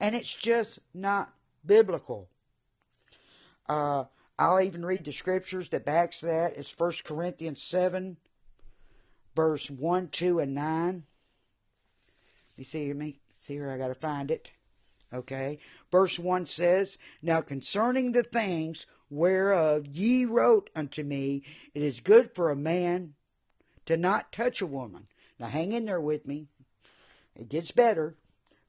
and 0.00 0.14
it's 0.14 0.34
just 0.34 0.78
not 0.94 1.32
biblical. 1.64 2.28
Uh, 3.68 4.04
I'll 4.38 4.60
even 4.60 4.84
read 4.84 5.04
the 5.04 5.12
scriptures 5.12 5.68
that 5.70 5.84
backs 5.84 6.20
that. 6.20 6.56
It's 6.56 6.78
1 6.78 6.92
Corinthians 7.04 7.62
7, 7.62 8.16
verse 9.34 9.68
1, 9.68 10.08
2, 10.08 10.38
and 10.38 10.54
9. 10.54 11.02
You 12.56 12.64
see 12.64 12.92
me? 12.92 13.18
See 13.40 13.54
here, 13.54 13.70
I 13.70 13.78
got 13.78 13.88
to 13.88 13.94
find 13.94 14.30
it. 14.30 14.48
Okay. 15.12 15.58
Verse 15.90 16.18
1 16.18 16.46
says, 16.46 16.98
Now 17.22 17.40
concerning 17.40 18.12
the 18.12 18.22
things 18.22 18.86
whereof 19.10 19.86
ye 19.86 20.24
wrote 20.24 20.70
unto 20.76 21.02
me, 21.02 21.42
it 21.74 21.82
is 21.82 22.00
good 22.00 22.34
for 22.34 22.50
a 22.50 22.56
man 22.56 23.14
to 23.86 23.96
not 23.96 24.32
touch 24.32 24.60
a 24.60 24.66
woman. 24.66 25.06
Now 25.38 25.46
hang 25.46 25.72
in 25.72 25.86
there 25.86 26.00
with 26.00 26.26
me. 26.26 26.46
It 27.34 27.48
gets 27.48 27.70
better. 27.70 28.16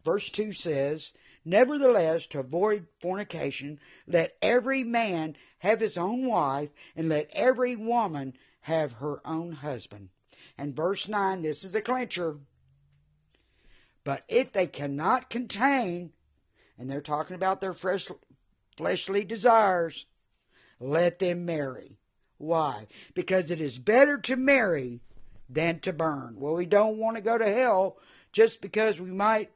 Verse 0.05 0.29
2 0.29 0.53
says, 0.53 1.11
Nevertheless, 1.43 2.25
to 2.27 2.39
avoid 2.39 2.88
fornication, 3.01 3.79
let 4.07 4.38
every 4.41 4.83
man 4.83 5.35
have 5.59 5.79
his 5.79 5.97
own 5.97 6.25
wife, 6.25 6.69
and 6.95 7.09
let 7.09 7.29
every 7.31 7.75
woman 7.75 8.33
have 8.61 8.93
her 8.93 9.25
own 9.25 9.51
husband. 9.51 10.09
And 10.57 10.75
verse 10.75 11.07
9, 11.07 11.41
this 11.41 11.63
is 11.63 11.71
the 11.71 11.81
clincher. 11.81 12.37
But 14.03 14.23
if 14.27 14.51
they 14.51 14.67
cannot 14.67 15.29
contain, 15.29 16.11
and 16.77 16.89
they're 16.89 17.01
talking 17.01 17.35
about 17.35 17.61
their 17.61 17.73
fresh, 17.73 18.07
fleshly 18.75 19.23
desires, 19.23 20.05
let 20.79 21.19
them 21.19 21.45
marry. 21.45 21.97
Why? 22.37 22.87
Because 23.13 23.51
it 23.51 23.59
is 23.59 23.77
better 23.77 24.17
to 24.19 24.35
marry 24.37 25.01
than 25.49 25.79
to 25.81 25.91
burn. 25.91 26.35
Well, 26.37 26.53
we 26.53 26.65
don't 26.65 26.97
want 26.97 27.17
to 27.17 27.21
go 27.21 27.37
to 27.37 27.51
hell 27.51 27.97
just 28.31 28.61
because 28.61 28.99
we 28.99 29.11
might 29.11 29.51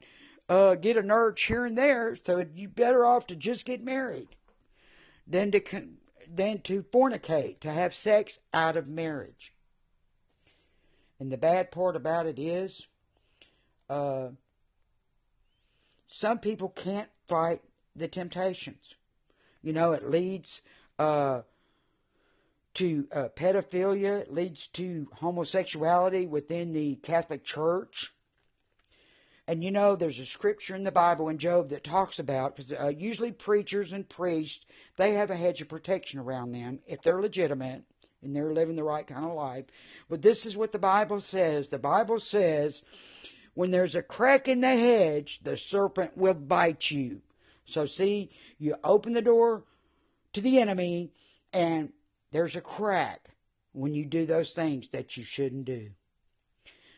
uh, 0.48 0.74
get 0.74 0.98
an 0.98 1.10
urge 1.10 1.42
here 1.44 1.64
and 1.64 1.78
there. 1.78 2.16
So 2.24 2.44
you're 2.54 2.68
better 2.68 3.06
off 3.06 3.26
to 3.28 3.36
just 3.36 3.64
get 3.64 3.82
married 3.82 4.28
than 5.26 5.50
to 5.52 5.62
than 6.28 6.60
to 6.62 6.82
fornicate, 6.82 7.60
to 7.60 7.70
have 7.70 7.94
sex 7.94 8.40
out 8.52 8.76
of 8.76 8.88
marriage. 8.88 9.52
And 11.20 11.30
the 11.30 11.36
bad 11.36 11.70
part 11.70 11.96
about 11.96 12.26
it 12.26 12.38
is, 12.38 12.86
uh, 13.88 14.28
some 16.08 16.38
people 16.38 16.70
can't 16.70 17.08
fight 17.28 17.62
the 17.94 18.08
temptations. 18.08 18.94
You 19.62 19.72
know, 19.72 19.92
it 19.92 20.10
leads 20.10 20.62
uh, 20.98 21.42
to 22.74 23.06
uh, 23.12 23.28
pedophilia, 23.36 24.20
it 24.20 24.32
leads 24.32 24.66
to 24.68 25.08
homosexuality 25.14 26.26
within 26.26 26.72
the 26.72 26.96
Catholic 26.96 27.44
Church. 27.44 28.13
And 29.46 29.62
you 29.62 29.70
know, 29.70 29.94
there's 29.94 30.18
a 30.18 30.26
scripture 30.26 30.74
in 30.74 30.84
the 30.84 30.90
Bible 30.90 31.28
in 31.28 31.36
Job 31.36 31.68
that 31.68 31.84
talks 31.84 32.18
about, 32.18 32.56
because 32.56 32.72
uh, 32.72 32.88
usually 32.88 33.32
preachers 33.32 33.92
and 33.92 34.08
priests, 34.08 34.64
they 34.96 35.14
have 35.14 35.30
a 35.30 35.36
hedge 35.36 35.60
of 35.60 35.68
protection 35.68 36.18
around 36.18 36.52
them 36.52 36.78
if 36.86 37.02
they're 37.02 37.20
legitimate 37.20 37.82
and 38.22 38.34
they're 38.34 38.54
living 38.54 38.76
the 38.76 38.84
right 38.84 39.06
kind 39.06 39.24
of 39.24 39.34
life. 39.34 39.66
But 40.08 40.22
this 40.22 40.46
is 40.46 40.56
what 40.56 40.72
the 40.72 40.78
Bible 40.78 41.20
says. 41.20 41.68
The 41.68 41.78
Bible 41.78 42.20
says, 42.20 42.80
when 43.52 43.70
there's 43.70 43.94
a 43.94 44.02
crack 44.02 44.48
in 44.48 44.60
the 44.60 44.68
hedge, 44.68 45.40
the 45.42 45.58
serpent 45.58 46.16
will 46.16 46.34
bite 46.34 46.90
you. 46.90 47.20
So 47.66 47.84
see, 47.84 48.30
you 48.58 48.76
open 48.82 49.12
the 49.12 49.22
door 49.22 49.64
to 50.32 50.40
the 50.40 50.58
enemy, 50.58 51.12
and 51.52 51.92
there's 52.32 52.56
a 52.56 52.62
crack 52.62 53.30
when 53.72 53.94
you 53.94 54.06
do 54.06 54.24
those 54.24 54.52
things 54.52 54.88
that 54.92 55.16
you 55.16 55.24
shouldn't 55.24 55.66
do. 55.66 55.90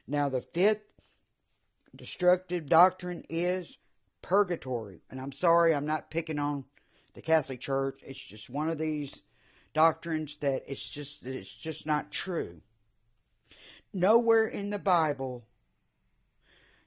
Now, 0.07 0.29
the 0.29 0.43
fifth 0.43 0.85
destructive 1.97 2.67
doctrine 2.67 3.25
is 3.29 3.79
purgatory. 4.23 5.00
And 5.11 5.21
I'm 5.21 5.33
sorry, 5.33 5.75
I'm 5.75 5.87
not 5.87 6.11
picking 6.11 6.38
on 6.38 6.65
the 7.15 7.23
Catholic 7.23 7.61
Church. 7.61 8.00
It's 8.05 8.19
just 8.19 8.50
one 8.50 8.69
of 8.69 8.79
these 8.79 9.23
doctrines 9.75 10.38
that 10.38 10.65
it's 10.67 10.88
just 10.88 11.23
that 11.25 11.35
it's 11.35 11.55
just 11.55 11.87
not 11.87 12.11
true. 12.11 12.61
Nowhere 13.93 14.47
in 14.47 14.71
the 14.71 14.79
Bible 14.79 15.45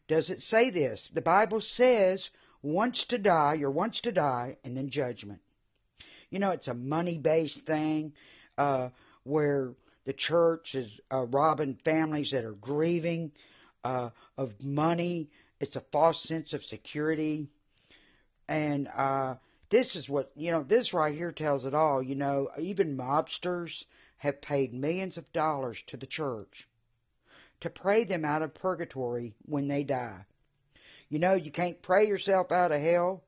does 0.08 0.30
it 0.30 0.42
say 0.42 0.70
this. 0.70 1.10
The 1.14 1.22
Bible 1.22 1.62
says 1.62 2.30
once 2.62 3.04
to 3.06 3.18
die, 3.18 3.54
you're 3.54 3.72
once 3.72 4.02
to 4.02 4.12
die, 4.12 4.58
and 4.64 4.76
then 4.76 4.90
judgment. 4.90 5.40
You 6.30 6.40
know, 6.40 6.52
it's 6.52 6.68
a 6.68 6.74
money 6.74 7.18
based 7.18 7.66
thing 7.66 8.14
uh, 8.58 8.90
where 9.24 9.74
the 10.06 10.14
church 10.14 10.76
is 10.76 11.00
uh, 11.12 11.26
robbing 11.26 11.76
families 11.84 12.32
that 12.32 12.44
are 12.44 12.54
grieving 12.54 13.32
uh, 13.84 14.10
of 14.38 14.64
money. 14.64 15.30
It's 15.60 15.76
a 15.76 15.82
false 15.92 16.24
sense 16.24 16.54
of 16.54 16.64
security. 16.64 17.48
And 18.48 18.88
uh, 18.96 19.36
this 19.70 19.96
is 19.96 20.10
what, 20.10 20.32
you 20.36 20.52
know, 20.52 20.64
this 20.64 20.94
right 20.94 21.14
here 21.14 21.32
tells 21.32 21.66
it 21.66 21.74
all. 21.74 22.02
You 22.02 22.16
know, 22.16 22.50
even 22.60 22.98
mobsters 22.98 23.86
have 24.18 24.42
paid 24.42 24.74
millions 24.74 25.18
of 25.18 25.32
dollars 25.32 25.84
to 25.88 25.98
the 25.98 26.08
church 26.08 26.68
to 27.62 27.70
pray 27.70 28.04
them 28.04 28.26
out 28.26 28.42
of 28.42 28.54
purgatory 28.54 29.36
when 29.44 29.68
they 29.68 29.84
die. 29.84 30.26
You 31.10 31.20
know, 31.20 31.34
you 31.34 31.52
can't 31.52 31.82
pray 31.82 32.08
yourself 32.08 32.52
out 32.52 32.72
of 32.72 32.82
hell. 32.82 33.24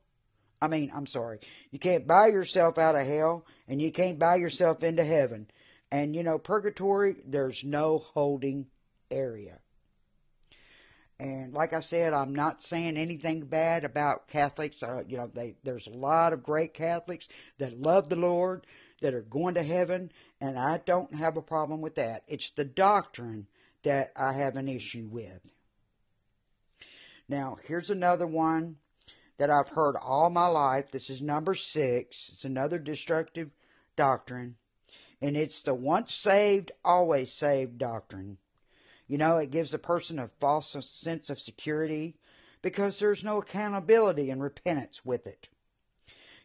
I 0.61 0.67
mean, 0.67 0.91
I'm 0.93 1.07
sorry. 1.07 1.39
You 1.71 1.79
can't 1.79 2.05
buy 2.05 2.27
yourself 2.27 2.77
out 2.77 2.95
of 2.95 3.07
hell, 3.07 3.45
and 3.67 3.81
you 3.81 3.91
can't 3.91 4.19
buy 4.19 4.35
yourself 4.35 4.83
into 4.83 5.03
heaven. 5.03 5.49
And, 5.91 6.15
you 6.15 6.23
know, 6.23 6.37
purgatory, 6.37 7.15
there's 7.25 7.63
no 7.63 7.97
holding 7.97 8.67
area. 9.09 9.60
And 11.21 11.53
like 11.53 11.71
I 11.71 11.81
said, 11.81 12.13
I'm 12.13 12.33
not 12.33 12.63
saying 12.63 12.97
anything 12.97 13.41
bad 13.41 13.83
about 13.83 14.27
Catholics. 14.27 14.81
Uh, 14.81 15.03
you 15.07 15.17
know, 15.17 15.29
they, 15.31 15.53
there's 15.63 15.85
a 15.85 15.91
lot 15.91 16.33
of 16.33 16.41
great 16.41 16.73
Catholics 16.73 17.27
that 17.59 17.79
love 17.79 18.09
the 18.09 18.15
Lord, 18.15 18.65
that 19.03 19.13
are 19.13 19.21
going 19.21 19.53
to 19.53 19.61
heaven, 19.61 20.11
and 20.41 20.57
I 20.57 20.81
don't 20.83 21.13
have 21.13 21.37
a 21.37 21.41
problem 21.43 21.79
with 21.79 21.93
that. 21.95 22.23
It's 22.27 22.49
the 22.49 22.65
doctrine 22.65 23.45
that 23.83 24.11
I 24.17 24.33
have 24.33 24.55
an 24.55 24.67
issue 24.67 25.07
with. 25.11 25.41
Now, 27.29 27.57
here's 27.67 27.91
another 27.91 28.25
one 28.25 28.77
that 29.37 29.51
I've 29.51 29.69
heard 29.69 29.97
all 30.01 30.31
my 30.31 30.47
life. 30.47 30.89
This 30.91 31.11
is 31.11 31.21
number 31.21 31.53
six. 31.53 32.31
It's 32.33 32.45
another 32.45 32.79
destructive 32.79 33.51
doctrine, 33.95 34.55
and 35.21 35.37
it's 35.37 35.61
the 35.61 35.75
once 35.75 36.15
saved, 36.15 36.71
always 36.83 37.31
saved 37.31 37.77
doctrine. 37.77 38.39
You 39.11 39.17
know, 39.17 39.39
it 39.39 39.51
gives 39.51 39.73
a 39.73 39.77
person 39.77 40.19
a 40.19 40.29
false 40.39 40.73
sense 40.79 41.29
of 41.29 41.37
security 41.37 42.15
because 42.61 42.97
there's 42.97 43.25
no 43.25 43.39
accountability 43.39 44.29
and 44.29 44.41
repentance 44.41 45.03
with 45.03 45.27
it. 45.27 45.49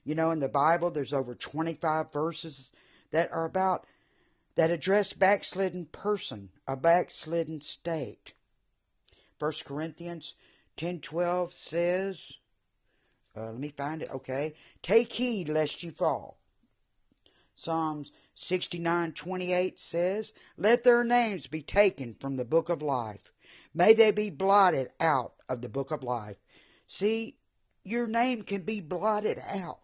You 0.03 0.17
know, 0.17 0.33
in 0.33 0.41
the 0.41 0.49
Bible, 0.49 0.91
there's 0.91 1.13
over 1.13 1.37
25 1.37 2.13
verses 2.13 2.73
that 3.13 3.31
are 3.31 3.45
about 3.45 3.87
that 4.57 4.73
address 4.73 5.13
backslidden 5.13 5.87
person, 5.93 6.49
a 6.67 6.77
backslidden 6.77 7.61
state. 7.61 8.33
1 9.39 9.53
Corinthians 9.65 10.35
10:12 10.77 11.53
says, 11.53 12.33
uh, 13.37 13.53
let 13.53 13.61
me 13.61 13.69
find 13.69 14.03
it. 14.03 14.11
Okay, 14.11 14.55
take 14.83 15.13
heed 15.13 15.49
lest 15.49 15.85
you 15.85 15.93
fall. 15.93 16.37
Psalms 17.57 18.13
69:28 18.37 19.79
says, 19.79 20.33
"Let 20.57 20.85
their 20.85 21.03
names 21.03 21.47
be 21.47 21.63
taken 21.63 22.15
from 22.15 22.37
the 22.37 22.45
book 22.45 22.69
of 22.69 22.83
life. 22.83 23.33
May 23.73 23.95
they 23.95 24.11
be 24.11 24.31
blotted 24.31 24.93
out 25.01 25.35
of 25.49 25.63
the 25.63 25.69
book 25.69 25.91
of 25.91 26.03
life." 26.03 26.37
See, 26.87 27.39
your 27.83 28.07
name 28.07 28.43
can 28.43 28.63
be 28.63 28.81
blotted 28.81 29.39
out. 29.39 29.81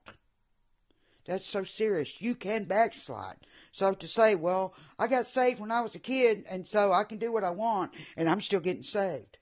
That's 1.25 1.47
so 1.47 1.65
serious. 1.65 2.21
You 2.21 2.35
can 2.35 2.65
backslide. 2.65 3.39
So 3.73 3.95
to 3.95 4.09
say, 4.09 4.35
well, 4.35 4.75
I 4.99 5.07
got 5.07 5.27
saved 5.27 5.61
when 5.61 5.71
I 5.71 5.81
was 5.81 5.95
a 5.95 6.01
kid, 6.01 6.45
and 6.49 6.67
so 6.67 6.93
I 6.93 7.05
can 7.05 7.19
do 7.19 7.33
what 7.33 7.45
I 7.45 7.51
want, 7.51 7.95
and 8.17 8.29
I'm 8.29 8.41
still 8.41 8.61
getting 8.61 8.83
saved. 8.83 9.39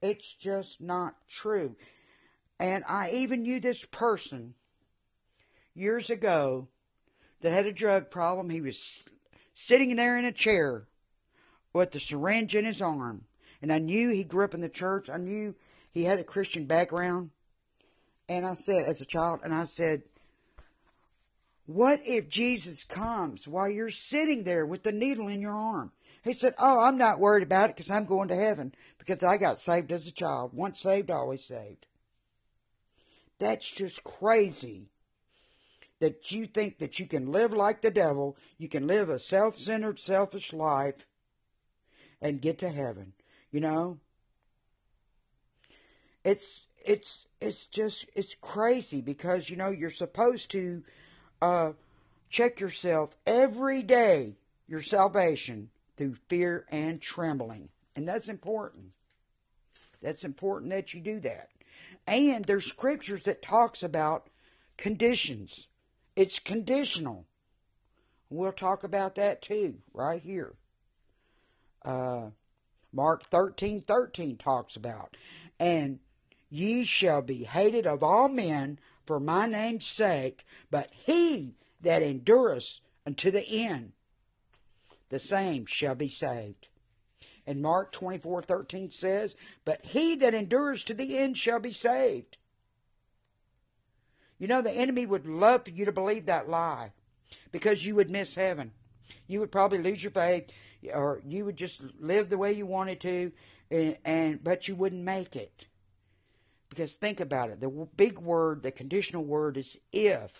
It's 0.00 0.32
just 0.32 0.80
not 0.80 1.16
true. 1.28 1.76
And 2.58 2.84
I 2.86 3.10
even 3.10 3.42
knew 3.42 3.60
this 3.60 3.84
person 3.84 4.54
years 5.74 6.08
ago 6.08 6.68
that 7.42 7.52
had 7.52 7.66
a 7.66 7.72
drug 7.72 8.10
problem. 8.10 8.50
He 8.50 8.60
was 8.60 9.04
sitting 9.54 9.94
there 9.96 10.16
in 10.16 10.24
a 10.24 10.32
chair 10.32 10.86
with 11.72 11.94
a 11.94 12.00
syringe 12.00 12.54
in 12.54 12.64
his 12.64 12.82
arm. 12.82 13.24
And 13.60 13.72
I 13.72 13.78
knew 13.78 14.08
he 14.08 14.24
grew 14.24 14.44
up 14.44 14.54
in 14.54 14.60
the 14.60 14.68
church. 14.68 15.08
I 15.08 15.18
knew 15.18 15.54
he 15.92 16.04
had 16.04 16.18
a 16.18 16.24
Christian 16.24 16.66
background. 16.66 17.30
And 18.28 18.46
I 18.46 18.54
said, 18.54 18.86
as 18.88 19.00
a 19.00 19.06
child, 19.06 19.40
and 19.44 19.54
I 19.54 19.64
said, 19.64 20.02
what 21.66 22.00
if 22.04 22.28
Jesus 22.28 22.84
comes 22.84 23.46
while 23.46 23.68
you're 23.68 23.90
sitting 23.90 24.44
there 24.44 24.66
with 24.66 24.82
the 24.82 24.92
needle 24.92 25.28
in 25.28 25.40
your 25.40 25.54
arm? 25.54 25.92
He 26.24 26.34
said, 26.34 26.54
Oh, 26.58 26.80
I'm 26.80 26.98
not 26.98 27.18
worried 27.18 27.42
about 27.42 27.70
it 27.70 27.76
because 27.76 27.90
I'm 27.90 28.04
going 28.04 28.28
to 28.28 28.36
heaven 28.36 28.74
because 28.98 29.22
I 29.22 29.36
got 29.36 29.60
saved 29.60 29.90
as 29.92 30.06
a 30.06 30.12
child. 30.12 30.52
Once 30.52 30.80
saved, 30.80 31.10
always 31.10 31.44
saved. 31.44 31.86
That's 33.38 33.68
just 33.68 34.04
crazy 34.04 34.88
that 36.02 36.32
you 36.32 36.48
think 36.48 36.78
that 36.78 36.98
you 36.98 37.06
can 37.06 37.30
live 37.30 37.52
like 37.52 37.80
the 37.80 37.88
devil, 37.88 38.36
you 38.58 38.68
can 38.68 38.88
live 38.88 39.08
a 39.08 39.20
self 39.20 39.56
centered, 39.56 40.00
selfish 40.00 40.52
life 40.52 41.06
and 42.20 42.42
get 42.42 42.58
to 42.58 42.68
heaven. 42.68 43.12
You 43.52 43.60
know? 43.60 43.98
It's 46.24 46.44
it's 46.84 47.26
it's 47.40 47.66
just 47.66 48.06
it's 48.16 48.34
crazy 48.40 49.00
because 49.00 49.48
you 49.48 49.54
know 49.54 49.70
you're 49.70 49.92
supposed 49.92 50.50
to 50.50 50.82
uh, 51.40 51.70
check 52.30 52.58
yourself 52.58 53.14
every 53.24 53.84
day, 53.84 54.34
your 54.66 54.82
salvation, 54.82 55.70
through 55.96 56.16
fear 56.26 56.66
and 56.68 57.00
trembling. 57.00 57.68
And 57.94 58.08
that's 58.08 58.26
important. 58.26 58.86
That's 60.02 60.24
important 60.24 60.72
that 60.72 60.94
you 60.94 61.00
do 61.00 61.20
that. 61.20 61.50
And 62.08 62.44
there's 62.44 62.66
scriptures 62.66 63.22
that 63.22 63.40
talks 63.40 63.84
about 63.84 64.26
conditions. 64.76 65.68
It's 66.14 66.38
conditional. 66.38 67.26
We'll 68.28 68.52
talk 68.52 68.84
about 68.84 69.14
that 69.16 69.42
too, 69.42 69.78
right 69.92 70.22
here. 70.22 70.54
Uh, 71.84 72.30
Mark 72.92 73.24
thirteen 73.24 73.80
thirteen 73.80 74.36
talks 74.36 74.76
about, 74.76 75.16
and 75.58 75.98
ye 76.50 76.84
shall 76.84 77.22
be 77.22 77.44
hated 77.44 77.86
of 77.86 78.02
all 78.02 78.28
men 78.28 78.78
for 79.06 79.18
my 79.18 79.46
name's 79.46 79.86
sake, 79.86 80.44
but 80.70 80.90
he 80.92 81.54
that 81.80 82.02
endureth 82.02 82.78
unto 83.06 83.30
the 83.30 83.46
end, 83.48 83.92
the 85.08 85.18
same 85.18 85.66
shall 85.66 85.94
be 85.94 86.08
saved. 86.08 86.68
And 87.46 87.60
Mark 87.60 87.92
24:13 87.92 88.90
says, 88.90 89.34
"But 89.64 89.84
he 89.84 90.14
that 90.16 90.34
endures 90.34 90.84
to 90.84 90.94
the 90.94 91.18
end 91.18 91.36
shall 91.36 91.58
be 91.58 91.72
saved." 91.72 92.36
You 94.42 94.48
know 94.48 94.60
the 94.60 94.72
enemy 94.72 95.06
would 95.06 95.24
love 95.24 95.66
for 95.66 95.70
you 95.70 95.84
to 95.84 95.92
believe 95.92 96.26
that 96.26 96.48
lie 96.48 96.90
because 97.52 97.86
you 97.86 97.94
would 97.94 98.10
miss 98.10 98.34
heaven. 98.34 98.72
You 99.28 99.38
would 99.38 99.52
probably 99.52 99.78
lose 99.78 100.02
your 100.02 100.10
faith 100.10 100.48
or 100.92 101.22
you 101.24 101.44
would 101.44 101.56
just 101.56 101.80
live 102.00 102.28
the 102.28 102.36
way 102.36 102.52
you 102.52 102.66
wanted 102.66 103.00
to 103.02 103.30
and, 103.70 103.96
and 104.04 104.42
but 104.42 104.66
you 104.66 104.74
wouldn't 104.74 105.04
make 105.04 105.36
it. 105.36 105.66
Because 106.68 106.92
think 106.92 107.20
about 107.20 107.50
it. 107.50 107.60
The 107.60 107.68
big 107.96 108.18
word, 108.18 108.64
the 108.64 108.72
conditional 108.72 109.22
word 109.22 109.58
is 109.58 109.78
if. 109.92 110.32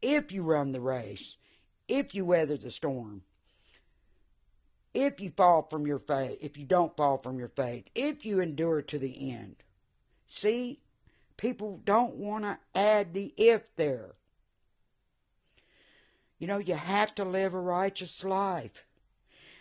If 0.00 0.30
you 0.30 0.44
run 0.44 0.70
the 0.70 0.80
race, 0.80 1.34
if 1.88 2.14
you 2.14 2.24
weather 2.24 2.56
the 2.56 2.70
storm, 2.70 3.22
if 4.94 5.20
you 5.20 5.30
fall 5.30 5.66
from 5.68 5.84
your 5.84 5.98
faith, 5.98 6.38
if 6.40 6.58
you 6.58 6.64
don't 6.64 6.96
fall 6.96 7.18
from 7.18 7.40
your 7.40 7.48
faith, 7.48 7.88
if 7.96 8.24
you 8.24 8.38
endure 8.38 8.82
to 8.82 9.00
the 9.00 9.32
end. 9.32 9.56
See, 10.28 10.78
people 11.36 11.80
don't 11.84 12.14
want 12.14 12.44
to 12.44 12.58
add 12.74 13.14
the 13.14 13.32
if 13.36 13.74
there. 13.76 14.14
You 16.38 16.46
know, 16.48 16.58
you 16.58 16.74
have 16.74 17.14
to 17.16 17.24
live 17.24 17.54
a 17.54 17.60
righteous 17.60 18.24
life. 18.24 18.84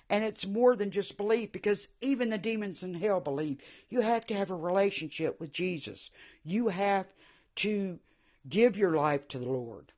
And 0.10 0.24
it's 0.24 0.46
more 0.46 0.76
than 0.76 0.92
just 0.92 1.16
belief 1.16 1.52
because 1.52 1.88
even 2.02 2.30
the 2.30 2.38
demons 2.38 2.84
in 2.84 2.96
hell 2.96 3.22
believe. 3.22 3.60
You 3.90 4.02
have 4.02 4.26
to 4.28 4.34
have 4.34 4.52
a 4.52 4.56
relationship 4.56 5.40
with 5.40 5.54
Jesus. 5.54 6.10
You 6.44 6.68
have 6.68 7.06
to 7.58 8.00
give 8.50 8.78
your 8.78 8.96
life 8.96 9.28
to 9.30 9.40
the 9.40 9.50
Lord 9.50 9.94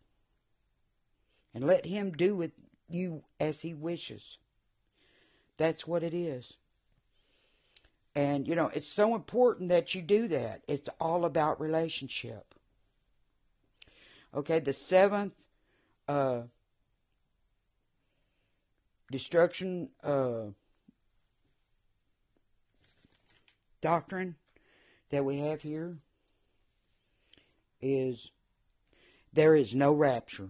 and 1.53 1.65
let 1.65 1.85
Him 1.85 2.11
do 2.11 2.35
with 2.35 2.51
you 2.89 3.23
as 3.39 3.61
He 3.61 3.73
wishes. 3.73 4.37
That's 5.57 5.87
what 5.87 6.03
it 6.03 6.13
is. 6.13 6.53
And, 8.15 8.47
you 8.47 8.55
know, 8.55 8.69
it's 8.73 8.87
so 8.87 9.15
important 9.15 9.69
that 9.69 9.95
you 9.95 10.01
do 10.01 10.27
that. 10.27 10.61
It's 10.67 10.89
all 10.99 11.25
about 11.25 11.59
relationship. 11.59 12.53
Okay, 14.35 14.59
the 14.59 14.73
seventh 14.73 15.35
uh, 16.07 16.41
destruction 19.11 19.89
uh, 20.03 20.45
doctrine 23.81 24.35
that 25.09 25.25
we 25.25 25.37
have 25.39 25.61
here 25.61 25.97
is 27.81 28.31
there 29.33 29.55
is 29.55 29.75
no 29.75 29.91
rapture. 29.91 30.49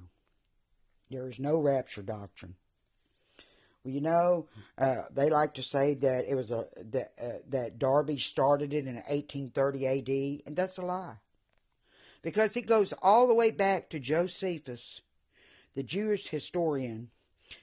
There 1.10 1.30
is 1.30 1.40
no 1.40 1.58
rapture 1.58 2.02
doctrine. 2.02 2.56
You 3.86 4.00
know, 4.00 4.48
uh, 4.78 5.04
they 5.14 5.30
like 5.30 5.56
to 5.56 5.64
say 5.64 5.94
that 5.96 6.26
it 6.26 6.36
was 6.36 6.52
a 6.52 6.68
that 6.92 7.12
uh, 7.22 7.40
that 7.50 7.80
Darby 7.80 8.18
started 8.18 8.74
it 8.74 8.88
in 8.88 8.96
1830 8.96 9.86
A.D. 9.86 10.44
and 10.46 10.56
that's 10.56 10.78
a 10.78 10.82
lie, 10.82 11.18
because 12.22 12.56
it 12.56 12.66
goes 12.66 12.94
all 13.02 13.28
the 13.28 13.34
way 13.34 13.52
back 13.52 13.90
to 13.90 14.00
Josephus, 14.00 15.02
the 15.76 15.84
Jewish 15.84 16.30
historian, 16.30 17.10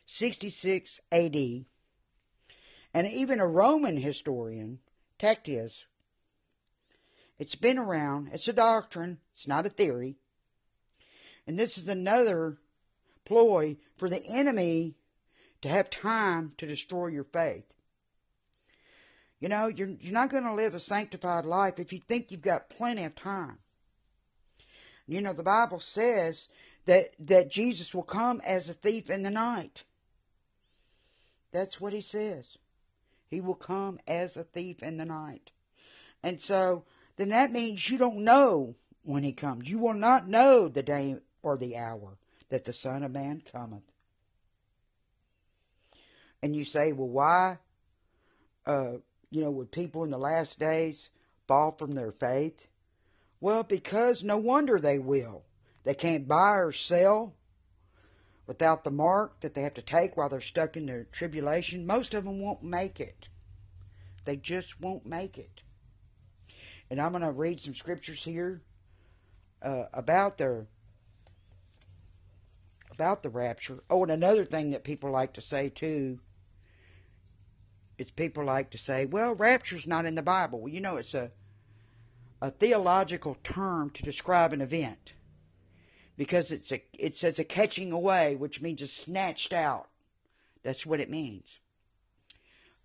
66 0.05 1.01
AD, 1.11 1.65
and 2.93 3.07
even 3.07 3.41
a 3.41 3.47
Roman 3.47 3.97
historian, 3.97 4.81
Tacitus. 5.19 5.87
It's 7.39 7.55
been 7.55 7.79
around. 7.79 8.29
It's 8.35 8.49
a 8.49 8.53
doctrine. 8.53 9.19
It's 9.33 9.49
not 9.49 9.65
a 9.65 9.71
theory. 9.71 10.17
And 11.47 11.59
this 11.59 11.79
is 11.79 11.89
another 11.89 12.59
ploy 13.25 13.79
for 13.97 14.11
the 14.11 14.23
enemy 14.27 14.97
to 15.63 15.69
have 15.69 15.91
time 15.91 16.53
to 16.59 16.67
destroy 16.67 17.09
your 17.09 17.25
faith. 17.25 17.65
You 19.41 19.49
know, 19.49 19.69
you're, 19.69 19.89
you're 20.01 20.13
not 20.13 20.31
going 20.31 20.45
to 20.45 20.55
live 20.55 20.75
a 20.75 20.81
sanctified 20.81 21.47
life 21.47 21.79
if 21.79 21.93
you 21.93 22.01
think 22.01 22.31
you've 22.31 22.43
got 22.43 22.71
plenty 22.71 23.05
of 23.05 23.15
time. 23.15 23.59
You 25.07 25.21
know, 25.21 25.33
the 25.33 25.43
Bible 25.43 25.81
says 25.81 26.49
that, 26.87 27.13
that 27.19 27.51
Jesus 27.51 27.95
will 27.95 28.03
come 28.03 28.41
as 28.45 28.69
a 28.69 28.75
thief 28.75 29.11
in 29.11 29.23
the 29.23 29.31
night. 29.31 29.83
That's 31.53 31.81
what 31.81 31.93
he 31.93 32.01
says. 32.01 32.59
He 33.29 33.41
will 33.41 33.55
come 33.55 33.99
as 34.07 34.37
a 34.37 34.45
thief 34.45 34.83
in 34.83 34.99
the 34.99 35.05
night. 35.05 35.51
And 36.23 36.41
so, 36.41 36.85
then 37.17 37.31
that 37.31 37.53
means 37.53 37.89
you 37.89 37.99
don't 37.99 38.19
know 38.19 38.75
when 39.03 39.23
he 39.23 39.33
comes. 39.33 39.69
You 39.69 39.79
will 39.79 39.95
not 39.95 40.29
know 40.29 40.69
the 40.69 40.83
day 40.83 41.17
or 41.43 41.57
the 41.57 41.77
hour 41.77 42.19
that 42.51 42.65
the 42.65 42.73
Son 42.73 43.03
of 43.03 43.11
Man 43.11 43.43
cometh. 43.51 43.90
And 46.43 46.57
you 46.57 46.65
say, 46.65 46.93
well, 46.93 47.09
why, 47.09 47.59
uh, 48.67 48.95
you 49.31 49.43
know, 49.43 49.51
would 49.51 49.71
people 49.71 50.05
in 50.05 50.11
the 50.11 50.19
last 50.19 50.59
days 50.59 51.11
fall 51.47 51.73
from 51.73 51.93
their 51.93 52.13
faith? 52.13 52.67
Well, 53.41 53.63
because 53.63 54.23
no 54.23 54.37
wonder 54.37 54.79
they 54.79 54.99
will. 54.99 55.45
They 55.85 55.95
can't 55.95 56.29
buy 56.29 56.57
or 56.57 56.73
sell 56.73 57.35
without 58.47 58.85
the 58.85 58.91
mark 58.91 59.41
that 59.41 59.55
they 59.55 59.63
have 59.63 59.75
to 59.75 59.83
take 59.83 60.17
while 60.17 60.29
they're 60.29 60.41
stuck 60.41 60.77
in 60.77 60.87
their 60.87 61.05
tribulation. 61.05 61.87
Most 61.87 62.15
of 62.15 62.25
them 62.25 62.41
won't 62.41 62.63
make 62.63 63.01
it. 63.01 63.29
They 64.25 64.37
just 64.37 64.81
won't 64.81 65.07
make 65.07 65.39
it. 65.39 65.63
And 66.91 67.01
I'm 67.01 67.13
going 67.13 67.23
to 67.23 67.31
read 67.31 67.61
some 67.61 67.75
scriptures 67.75 68.23
here 68.23 68.61
uh, 69.63 69.85
about 69.93 70.39
their 70.39 70.67
about 72.91 73.23
the 73.23 73.31
rapture. 73.31 73.83
Oh, 73.89 74.03
and 74.03 74.13
another 74.13 74.45
thing 74.45 74.73
that 74.73 74.85
people 74.85 75.11
like 75.11 75.35
to 75.35 75.41
say 75.41 75.71
too 75.71 76.19
is 78.01 78.11
people 78.11 78.45
like 78.45 78.71
to 78.71 78.79
say, 78.79 79.05
"Well, 79.05 79.35
rapture's 79.35 79.87
not 79.87 80.07
in 80.07 80.15
the 80.15 80.23
Bible." 80.23 80.61
Well, 80.61 80.73
you 80.73 80.81
know, 80.81 80.97
it's 80.97 81.13
a 81.13 81.31
a 82.41 82.51
theological 82.51 83.37
term 83.45 83.91
to 83.91 84.03
describe 84.03 84.55
an 84.55 84.63
event 84.63 85.13
because 86.17 86.51
it's 86.51 86.73
a 86.73 86.83
it 86.95 87.19
says 87.19 87.39
a 87.39 87.45
catching 87.45 87.93
away, 87.93 88.37
which 88.37 88.63
means 88.63 88.81
a 88.81 88.87
snatched 88.87 89.53
out. 89.53 89.89
That's 90.63 90.87
what 90.87 91.01
it 91.01 91.11
means. 91.11 91.45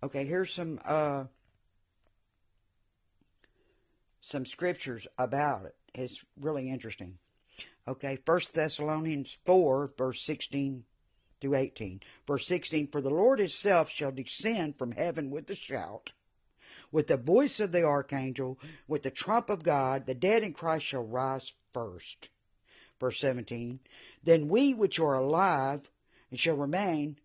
Okay, 0.02 0.26
here's 0.26 0.52
some 0.52 0.78
uh, 0.84 1.24
some 4.20 4.44
scriptures 4.44 5.06
about 5.16 5.64
it. 5.64 5.76
It's 5.94 6.22
really 6.38 6.68
interesting. 6.68 7.16
Okay, 7.88 8.18
First 8.26 8.52
Thessalonians 8.52 9.38
4, 9.46 9.92
verse 9.96 10.20
16 10.22 10.84
through 11.40 11.54
18. 11.54 12.00
Verse 12.26 12.46
16, 12.46 12.88
For 12.88 13.00
the 13.00 13.10
Lord 13.10 13.38
himself 13.38 13.90
shall 13.90 14.12
descend 14.12 14.78
from 14.78 14.92
heaven 14.92 15.30
with 15.30 15.50
a 15.50 15.54
shout, 15.54 16.12
with 16.90 17.08
the 17.08 17.16
voice 17.16 17.60
of 17.60 17.72
the 17.72 17.84
archangel, 17.84 18.58
with 18.88 19.02
the 19.02 19.10
trump 19.10 19.50
of 19.50 19.62
God, 19.62 20.06
the 20.06 20.14
dead 20.14 20.42
in 20.42 20.52
Christ 20.52 20.86
shall 20.86 21.04
rise 21.04 21.52
first. 21.72 22.28
Verse 22.98 23.20
17, 23.20 23.80
Then 24.24 24.48
we 24.48 24.72
which 24.72 24.98
are 24.98 25.14
alive 25.14 25.90
and 26.30 26.40
shall 26.40 26.56
remain, 26.56 27.18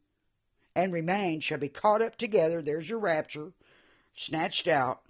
and 0.76 0.92
remain, 0.92 1.40
shall 1.40 1.58
be 1.58 1.70
caught 1.70 2.02
up 2.02 2.18
together, 2.18 2.62
there's 2.62 2.90
your 2.90 3.00
rapture, 3.00 3.52
snatched 4.16 4.68
out, 4.68 5.02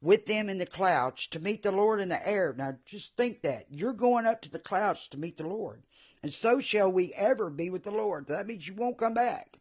with 0.00 0.26
them 0.26 0.48
in 0.48 0.58
the 0.58 0.66
clouds 0.66 1.26
to 1.28 1.38
meet 1.38 1.62
the 1.62 1.72
Lord 1.72 2.00
in 2.00 2.08
the 2.08 2.26
air. 2.26 2.54
Now 2.56 2.76
just 2.86 3.16
think 3.16 3.42
that. 3.42 3.66
You're 3.70 3.92
going 3.92 4.26
up 4.26 4.42
to 4.42 4.50
the 4.50 4.58
clouds 4.58 5.06
to 5.10 5.18
meet 5.18 5.36
the 5.36 5.46
Lord. 5.46 5.82
And 6.22 6.32
so 6.32 6.60
shall 6.60 6.90
we 6.90 7.12
ever 7.14 7.50
be 7.50 7.70
with 7.70 7.84
the 7.84 7.90
Lord. 7.90 8.26
That 8.28 8.46
means 8.46 8.66
you 8.66 8.74
won't 8.74 8.98
come 8.98 9.14
back. 9.14 9.58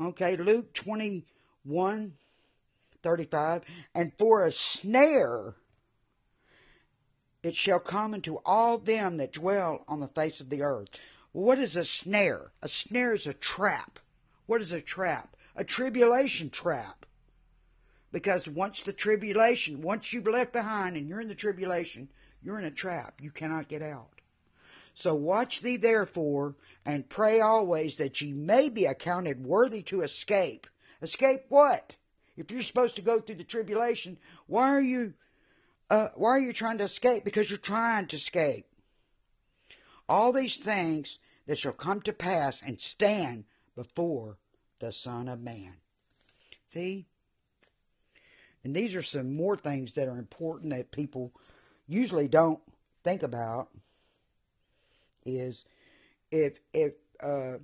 Okay, 0.00 0.36
Luke 0.36 0.72
21, 0.74 2.12
35. 3.02 3.62
And 3.94 4.12
for 4.18 4.44
a 4.44 4.52
snare 4.52 5.56
it 7.42 7.54
shall 7.54 7.78
come 7.78 8.14
into 8.14 8.38
all 8.44 8.78
them 8.78 9.16
that 9.18 9.32
dwell 9.32 9.84
on 9.86 10.00
the 10.00 10.08
face 10.08 10.40
of 10.40 10.50
the 10.50 10.62
earth. 10.62 10.88
what 11.32 11.58
is 11.58 11.76
a 11.76 11.84
snare? 11.84 12.50
A 12.62 12.68
snare 12.68 13.14
is 13.14 13.26
a 13.26 13.34
trap. 13.34 14.00
What 14.46 14.60
is 14.60 14.72
a 14.72 14.80
trap? 14.80 15.36
A 15.54 15.62
tribulation 15.62 16.50
trap. 16.50 16.97
Because 18.10 18.48
once 18.48 18.82
the 18.82 18.92
tribulation, 18.92 19.82
once 19.82 20.12
you've 20.12 20.26
left 20.26 20.52
behind 20.52 20.96
and 20.96 21.08
you're 21.08 21.20
in 21.20 21.28
the 21.28 21.34
tribulation, 21.34 22.08
you're 22.42 22.58
in 22.58 22.64
a 22.64 22.70
trap. 22.70 23.20
You 23.20 23.30
cannot 23.30 23.68
get 23.68 23.82
out. 23.82 24.20
So 24.94 25.14
watch 25.14 25.60
thee 25.60 25.76
therefore, 25.76 26.56
and 26.84 27.08
pray 27.08 27.40
always 27.40 27.96
that 27.96 28.20
ye 28.20 28.32
may 28.32 28.68
be 28.68 28.86
accounted 28.86 29.44
worthy 29.44 29.82
to 29.82 30.02
escape. 30.02 30.66
Escape 31.02 31.44
what? 31.48 31.94
If 32.36 32.50
you're 32.50 32.62
supposed 32.62 32.96
to 32.96 33.02
go 33.02 33.20
through 33.20 33.36
the 33.36 33.44
tribulation, 33.44 34.18
why 34.46 34.70
are 34.70 34.80
you 34.80 35.14
uh, 35.90 36.08
why 36.16 36.30
are 36.30 36.40
you 36.40 36.52
trying 36.52 36.78
to 36.78 36.84
escape? 36.84 37.24
Because 37.24 37.48
you're 37.48 37.58
trying 37.58 38.06
to 38.08 38.16
escape. 38.16 38.66
All 40.08 40.32
these 40.32 40.56
things 40.56 41.18
that 41.46 41.58
shall 41.58 41.72
come 41.72 42.02
to 42.02 42.12
pass 42.12 42.60
and 42.64 42.80
stand 42.80 43.44
before 43.74 44.36
the 44.80 44.92
Son 44.92 45.28
of 45.28 45.40
Man. 45.40 45.74
See? 46.72 47.06
And 48.64 48.74
these 48.74 48.94
are 48.94 49.02
some 49.02 49.34
more 49.34 49.56
things 49.56 49.94
that 49.94 50.08
are 50.08 50.18
important 50.18 50.70
that 50.70 50.90
people 50.90 51.32
usually 51.86 52.28
don't 52.28 52.60
think 53.04 53.22
about. 53.22 53.68
Is 55.24 55.64
if 56.30 56.58
if 56.72 56.94
uh, 57.20 57.58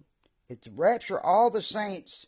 the 0.48 0.70
rapture 0.74 1.20
all 1.20 1.50
the 1.50 1.62
saints, 1.62 2.26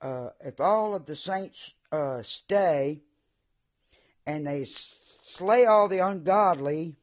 uh, 0.00 0.30
if 0.40 0.60
all 0.60 0.94
of 0.94 1.06
the 1.06 1.16
saints 1.16 1.72
uh, 1.90 2.22
stay, 2.22 3.00
and 4.26 4.46
they 4.46 4.64
slay 4.64 5.66
all 5.66 5.88
the 5.88 5.98
ungodly. 5.98 6.96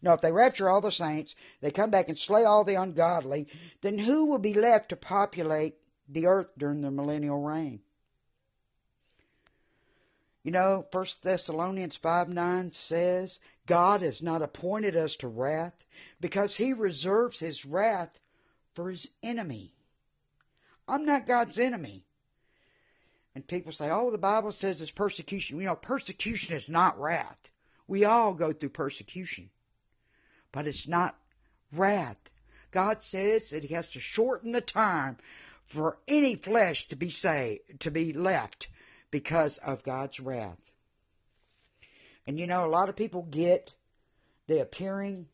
No, 0.00 0.14
if 0.14 0.20
they 0.20 0.32
rapture 0.32 0.68
all 0.68 0.80
the 0.80 0.90
saints, 0.90 1.34
they 1.60 1.70
come 1.70 1.90
back 1.90 2.08
and 2.08 2.18
slay 2.18 2.44
all 2.44 2.64
the 2.64 2.74
ungodly, 2.74 3.46
then 3.82 3.98
who 3.98 4.26
will 4.26 4.38
be 4.38 4.54
left 4.54 4.88
to 4.88 4.96
populate 4.96 5.76
the 6.08 6.26
earth 6.26 6.48
during 6.58 6.80
the 6.80 6.90
millennial 6.90 7.40
reign? 7.40 7.80
You 10.42 10.50
know, 10.50 10.86
1 10.90 11.06
Thessalonians 11.22 11.96
5 11.96 12.28
9 12.28 12.72
says, 12.72 13.38
God 13.66 14.02
has 14.02 14.22
not 14.22 14.42
appointed 14.42 14.96
us 14.96 15.14
to 15.16 15.28
wrath 15.28 15.84
because 16.20 16.56
he 16.56 16.72
reserves 16.72 17.38
his 17.38 17.64
wrath 17.64 18.18
for 18.74 18.90
his 18.90 19.08
enemy. 19.22 19.72
I'm 20.88 21.04
not 21.04 21.26
God's 21.26 21.58
enemy. 21.58 22.04
And 23.34 23.46
people 23.46 23.72
say, 23.72 23.88
oh, 23.88 24.10
the 24.10 24.18
Bible 24.18 24.52
says 24.52 24.80
it's 24.80 24.90
persecution. 24.90 25.58
You 25.58 25.66
know, 25.66 25.76
persecution 25.76 26.56
is 26.56 26.68
not 26.68 27.00
wrath. 27.00 27.50
We 27.86 28.04
all 28.04 28.34
go 28.34 28.52
through 28.52 28.70
persecution, 28.70 29.50
but 30.50 30.66
it's 30.66 30.88
not 30.88 31.18
wrath. 31.72 32.16
God 32.72 32.98
says 33.02 33.50
that 33.50 33.64
he 33.64 33.74
has 33.74 33.88
to 33.88 34.00
shorten 34.00 34.52
the 34.52 34.60
time 34.60 35.18
for 35.64 35.98
any 36.08 36.34
flesh 36.34 36.88
to 36.88 36.96
be 36.96 37.10
saved, 37.10 37.80
to 37.80 37.90
be 37.90 38.12
left 38.12 38.68
because 39.12 39.58
of 39.58 39.84
God's 39.84 40.18
wrath. 40.18 40.58
And 42.26 42.40
you 42.40 42.48
know, 42.48 42.66
a 42.66 42.70
lot 42.70 42.88
of 42.88 42.96
people 42.96 43.22
get 43.22 43.72
the 44.48 44.60
appearing 44.60 45.28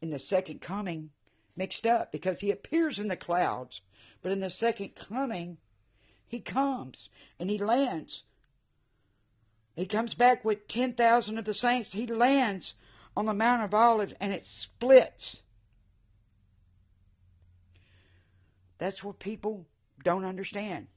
in 0.00 0.10
the 0.10 0.20
second 0.20 0.60
coming 0.60 1.10
mixed 1.56 1.86
up 1.86 2.12
because 2.12 2.38
he 2.38 2.52
appears 2.52 3.00
in 3.00 3.08
the 3.08 3.16
clouds, 3.16 3.80
but 4.22 4.30
in 4.30 4.38
the 4.38 4.50
second 4.50 4.94
coming, 4.94 5.56
he 6.28 6.38
comes 6.38 7.08
and 7.40 7.50
he 7.50 7.58
lands. 7.58 8.22
He 9.74 9.86
comes 9.86 10.14
back 10.14 10.44
with 10.44 10.68
10,000 10.68 11.38
of 11.38 11.44
the 11.44 11.54
saints. 11.54 11.92
He 11.92 12.06
lands 12.06 12.74
on 13.16 13.26
the 13.26 13.34
Mount 13.34 13.62
of 13.62 13.74
Olives 13.74 14.14
and 14.20 14.32
it 14.32 14.44
splits. 14.44 15.42
That's 18.78 19.02
what 19.02 19.18
people 19.18 19.66
don't 20.04 20.24
understand. 20.24 20.88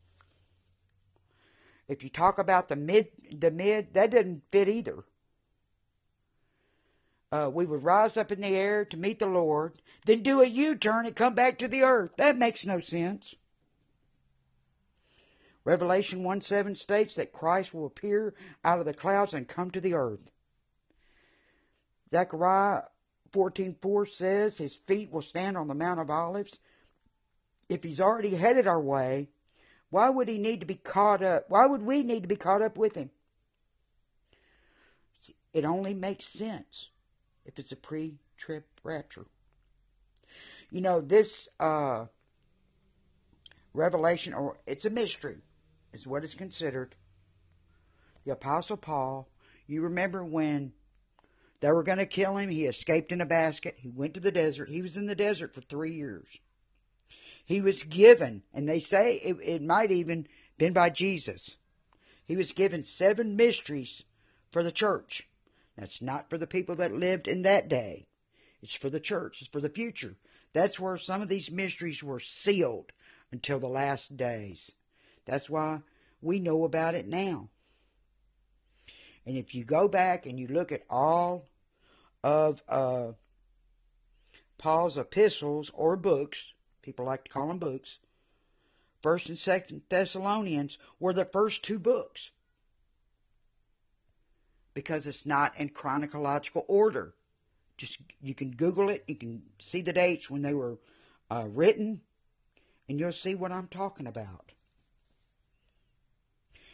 If 1.88 2.04
you 2.04 2.10
talk 2.10 2.40
about 2.40 2.68
the 2.68 2.76
mid, 2.76 3.08
the 3.32 3.52
mid, 3.52 3.94
that 3.94 4.12
doesn't 4.12 4.44
fit 4.50 4.68
either. 4.68 5.04
Uh, 7.32 7.50
we 7.54 7.66
would 7.66 7.84
rise 7.84 8.18
up 8.18 8.32
in 8.32 8.42
the 8.42 8.56
air 8.56 8.86
to 8.86 8.98
meet 8.98 9.20
the 9.20 9.26
Lord, 9.26 9.82
then 10.06 10.24
do 10.24 10.42
a 10.42 10.46
U-turn 10.48 11.06
and 11.06 11.16
come 11.16 11.36
back 11.36 11.60
to 11.60 11.68
the 11.68 11.84
earth. 11.84 12.12
That 12.18 12.38
makes 12.38 12.66
no 12.66 12.80
sense. 12.80 13.36
Revelation 15.64 16.24
1 16.24 16.42
7 16.42 16.76
states 16.76 17.16
that 17.16 17.34
Christ 17.34 17.74
will 17.74 17.88
appear 17.88 18.36
out 18.64 18.80
of 18.80 18.86
the 18.86 18.94
clouds 18.94 19.34
and 19.34 19.48
come 19.48 19.72
to 19.72 19.82
the 19.82 19.96
earth. 19.96 20.30
Zechariah 22.14 22.84
14 23.32 23.76
4 23.82 24.06
says 24.06 24.58
his 24.58 24.78
feet 24.78 25.12
will 25.12 25.24
stand 25.24 25.58
on 25.58 25.68
the 25.68 25.74
Mount 25.74 26.00
of 26.00 26.10
Olives. 26.10 26.60
If 27.68 27.84
he's 27.84 28.00
already 28.00 28.36
headed 28.36 28.68
our 28.68 28.80
way, 28.80 29.30
why 29.96 30.10
would 30.10 30.28
he 30.28 30.38
need 30.38 30.60
to 30.60 30.66
be 30.66 30.76
caught 30.76 31.24
up? 31.24 31.46
Why 31.48 31.66
would 31.66 31.82
we 31.82 32.04
need 32.04 32.24
to 32.24 32.28
be 32.28 32.36
caught 32.36 32.62
up 32.62 32.78
with 32.78 32.96
him? 32.96 33.12
It 35.54 35.64
only 35.64 35.94
makes 35.94 36.26
sense 36.26 36.90
if 37.46 37.58
it's 37.60 37.72
a 37.72 37.78
pre 37.78 38.16
trib 38.36 38.66
rapture. 38.84 39.26
You 40.70 40.82
know, 40.82 41.00
this 41.00 41.48
uh, 41.62 42.08
revelation, 43.74 44.34
or 44.34 44.58
it's 44.68 44.84
a 44.84 44.90
mystery, 44.90 45.38
is 45.94 46.06
what 46.06 46.26
is 46.26 46.34
considered. 46.34 46.94
The 48.26 48.34
Apostle 48.34 48.76
Paul, 48.76 49.30
you 49.66 49.80
remember 49.80 50.26
when 50.26 50.74
they 51.62 51.72
were 51.72 51.84
going 51.84 52.00
to 52.00 52.06
kill 52.06 52.36
him, 52.36 52.50
he 52.50 52.66
escaped 52.66 53.14
in 53.14 53.22
a 53.22 53.26
basket, 53.26 53.76
he 53.78 53.92
went 53.92 54.16
to 54.16 54.20
the 54.20 54.30
desert, 54.30 54.68
he 54.68 54.82
was 54.82 54.98
in 54.98 55.06
the 55.06 55.16
desert 55.16 55.54
for 55.54 55.62
three 55.62 55.94
years. 55.94 56.28
He 57.46 57.62
was 57.62 57.84
given, 57.84 58.42
and 58.54 58.68
they 58.68 58.80
say 58.80 59.16
it, 59.16 59.38
it 59.42 59.62
might 59.62 59.92
even 59.92 60.28
been 60.58 60.74
by 60.74 60.90
Jesus. 60.90 61.52
He 62.26 62.36
was 62.36 62.52
given 62.52 62.84
seven 62.84 63.36
mysteries 63.36 64.04
for 64.52 64.64
the 64.64 64.72
church. 64.72 65.28
That's 65.78 66.02
not 66.02 66.30
for 66.30 66.38
the 66.38 66.48
people 66.48 66.76
that 66.78 66.94
lived 66.94 67.28
in 67.28 67.44
that 67.44 67.70
day. 67.70 68.08
It's 68.62 68.74
for 68.74 68.90
the 68.90 69.00
church. 69.00 69.42
It's 69.42 69.50
for 69.50 69.62
the 69.62 69.70
future. 69.70 70.16
That's 70.54 70.80
where 70.80 70.98
some 70.98 71.22
of 71.22 71.30
these 71.30 71.52
mysteries 71.52 72.02
were 72.02 72.20
sealed 72.20 72.92
until 73.32 73.60
the 73.60 73.68
last 73.68 74.18
days. 74.18 74.72
That's 75.26 75.50
why 75.50 75.82
we 76.22 76.40
know 76.40 76.64
about 76.64 76.96
it 76.96 77.08
now. 77.08 77.50
And 79.26 79.38
if 79.38 79.54
you 79.54 79.66
go 79.66 79.88
back 79.88 80.26
and 80.26 80.40
you 80.40 80.48
look 80.48 80.72
at 80.72 80.84
all 80.90 81.46
of 82.24 82.62
uh, 82.68 83.12
Paul's 84.58 84.98
epistles 84.98 85.70
or 85.74 85.96
books, 85.96 86.54
people 86.86 87.06
like 87.06 87.24
to 87.24 87.32
call 87.32 87.48
them 87.48 87.58
books, 87.58 87.98
First 89.02 89.28
and 89.28 89.38
Second 89.38 89.82
Thessalonians 89.90 90.78
were 91.00 91.14
the 91.14 91.26
first 91.26 91.64
two 91.64 91.80
books 91.80 92.30
because 94.74 95.08
it's 95.08 95.26
not 95.26 95.58
in 95.58 95.70
chronological 95.70 96.64
order. 96.68 97.16
Just 97.78 97.98
you 98.22 98.36
can 98.36 98.52
Google 98.52 98.90
it, 98.90 99.04
you 99.08 99.16
can 99.16 99.42
see 99.60 99.82
the 99.82 99.94
dates 99.94 100.30
when 100.30 100.44
they 100.44 100.54
were 100.54 100.78
uh, 101.30 101.46
written, 101.48 102.02
and 102.88 103.00
you'll 103.00 103.12
see 103.12 103.36
what 103.36 103.52
I'm 103.52 103.68
talking 103.68 104.08
about. 104.08 104.52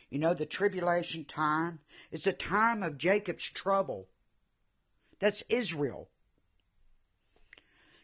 You 0.09 0.19
know, 0.19 0.33
the 0.33 0.45
tribulation 0.45 1.23
time 1.23 1.79
is 2.11 2.23
the 2.23 2.33
time 2.33 2.83
of 2.83 2.97
Jacob's 2.97 3.45
trouble. 3.49 4.07
That's 5.19 5.41
Israel. 5.47 6.09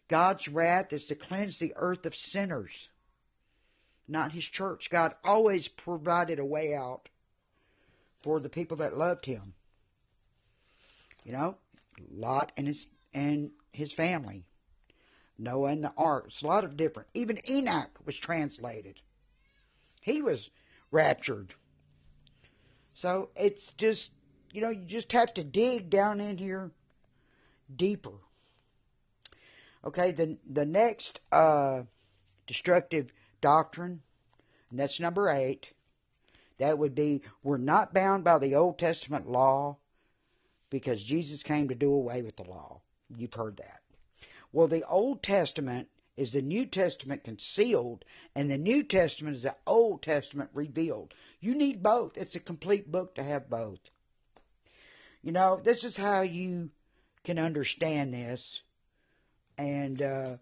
God's 0.08 0.48
wrath 0.48 0.94
is 0.94 1.06
to 1.06 1.16
cleanse 1.16 1.58
the 1.58 1.74
earth 1.76 2.06
of 2.06 2.16
sinners, 2.16 2.90
not 4.08 4.32
his 4.32 4.46
church. 4.46 4.90
God 4.90 5.14
always 5.24 5.68
provided 5.68 6.40
a 6.40 6.46
way 6.46 6.74
out 6.74 7.10
for 8.24 8.40
the 8.40 8.50
people 8.50 8.78
that 8.78 8.98
loved 8.98 9.26
him. 9.26 9.54
You 11.24 11.34
know, 11.34 11.56
Lot 12.12 12.52
and 12.56 12.68
his 12.68 12.86
and 13.14 13.52
his 13.72 13.92
family. 13.92 14.46
Noah 15.38 15.72
and 15.72 15.84
the 15.84 15.94
ark. 15.98 16.26
It's 16.28 16.42
a 16.42 16.48
lot 16.48 16.64
of 16.64 16.78
different. 16.78 17.10
Even 17.14 17.40
Enoch 17.50 17.92
was 18.06 18.18
translated. 18.18 19.00
He 20.02 20.22
was 20.22 20.50
raptured. 20.90 21.54
So 22.94 23.30
it's 23.36 23.72
just, 23.74 24.12
you 24.52 24.62
know, 24.62 24.70
you 24.70 24.86
just 24.86 25.12
have 25.12 25.34
to 25.36 25.44
dig 25.44 25.90
down 25.90 26.20
in 26.20 26.38
here 26.38 26.72
deeper. 27.76 28.14
Okay, 29.86 30.12
the 30.12 30.38
the 30.50 30.66
next 30.66 31.20
uh, 31.32 31.84
destructive 32.46 33.14
doctrine, 33.42 34.02
and 34.70 34.80
that's 34.80 35.00
number 35.00 35.30
eight. 35.30 35.68
That 36.58 36.80
would 36.80 36.96
be 36.96 37.22
we're 37.44 37.58
not 37.58 37.94
bound 37.94 38.24
by 38.24 38.40
the 38.40 38.56
Old 38.56 38.80
Testament 38.80 39.30
law 39.30 39.78
because 40.70 41.04
Jesus 41.04 41.44
came 41.44 41.70
to 41.70 41.76
do 41.76 41.94
away 41.94 42.22
with 42.22 42.36
the 42.36 42.44
law. 42.44 42.82
You've 43.16 43.34
heard 43.34 43.58
that. 43.58 43.82
Well, 44.52 44.68
the 44.68 44.88
Old 44.88 45.22
Testament 45.22 45.90
is 46.18 46.34
the 46.34 46.42
New 46.42 46.66
Testament 46.66 47.24
concealed, 47.24 48.04
and 48.36 48.50
the 48.50 48.58
New 48.58 48.84
Testament 48.84 49.36
is 49.36 49.44
the 49.44 49.56
Old 49.68 50.02
Testament 50.02 50.50
revealed. 50.54 51.14
You 51.40 51.54
need 51.54 51.84
both. 51.84 52.18
It's 52.18 52.36
a 52.36 52.40
complete 52.40 52.92
book 52.92 53.14
to 53.16 53.24
have 53.24 53.50
both. 53.50 53.80
You 55.22 55.32
know, 55.32 55.62
this 55.64 55.84
is 55.84 55.96
how 55.96 56.22
you 56.22 56.72
can 57.24 57.38
understand 57.38 58.14
this, 58.14 58.62
and 59.58 60.02
uh, 60.02 60.38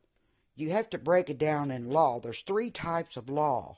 you 0.55 0.69
have 0.71 0.89
to 0.91 0.97
break 0.97 1.29
it 1.29 1.37
down 1.37 1.71
in 1.71 1.89
law. 1.89 2.19
There's 2.19 2.41
three 2.41 2.69
types 2.69 3.17
of 3.17 3.29
law. 3.29 3.77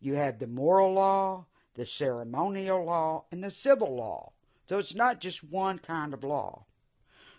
You 0.00 0.14
have 0.14 0.38
the 0.38 0.46
moral 0.46 0.92
law, 0.92 1.46
the 1.74 1.86
ceremonial 1.86 2.84
law, 2.84 3.24
and 3.30 3.42
the 3.42 3.50
civil 3.50 3.96
law. 3.96 4.32
So 4.68 4.78
it's 4.78 4.94
not 4.94 5.20
just 5.20 5.44
one 5.44 5.78
kind 5.78 6.14
of 6.14 6.24
law. 6.24 6.64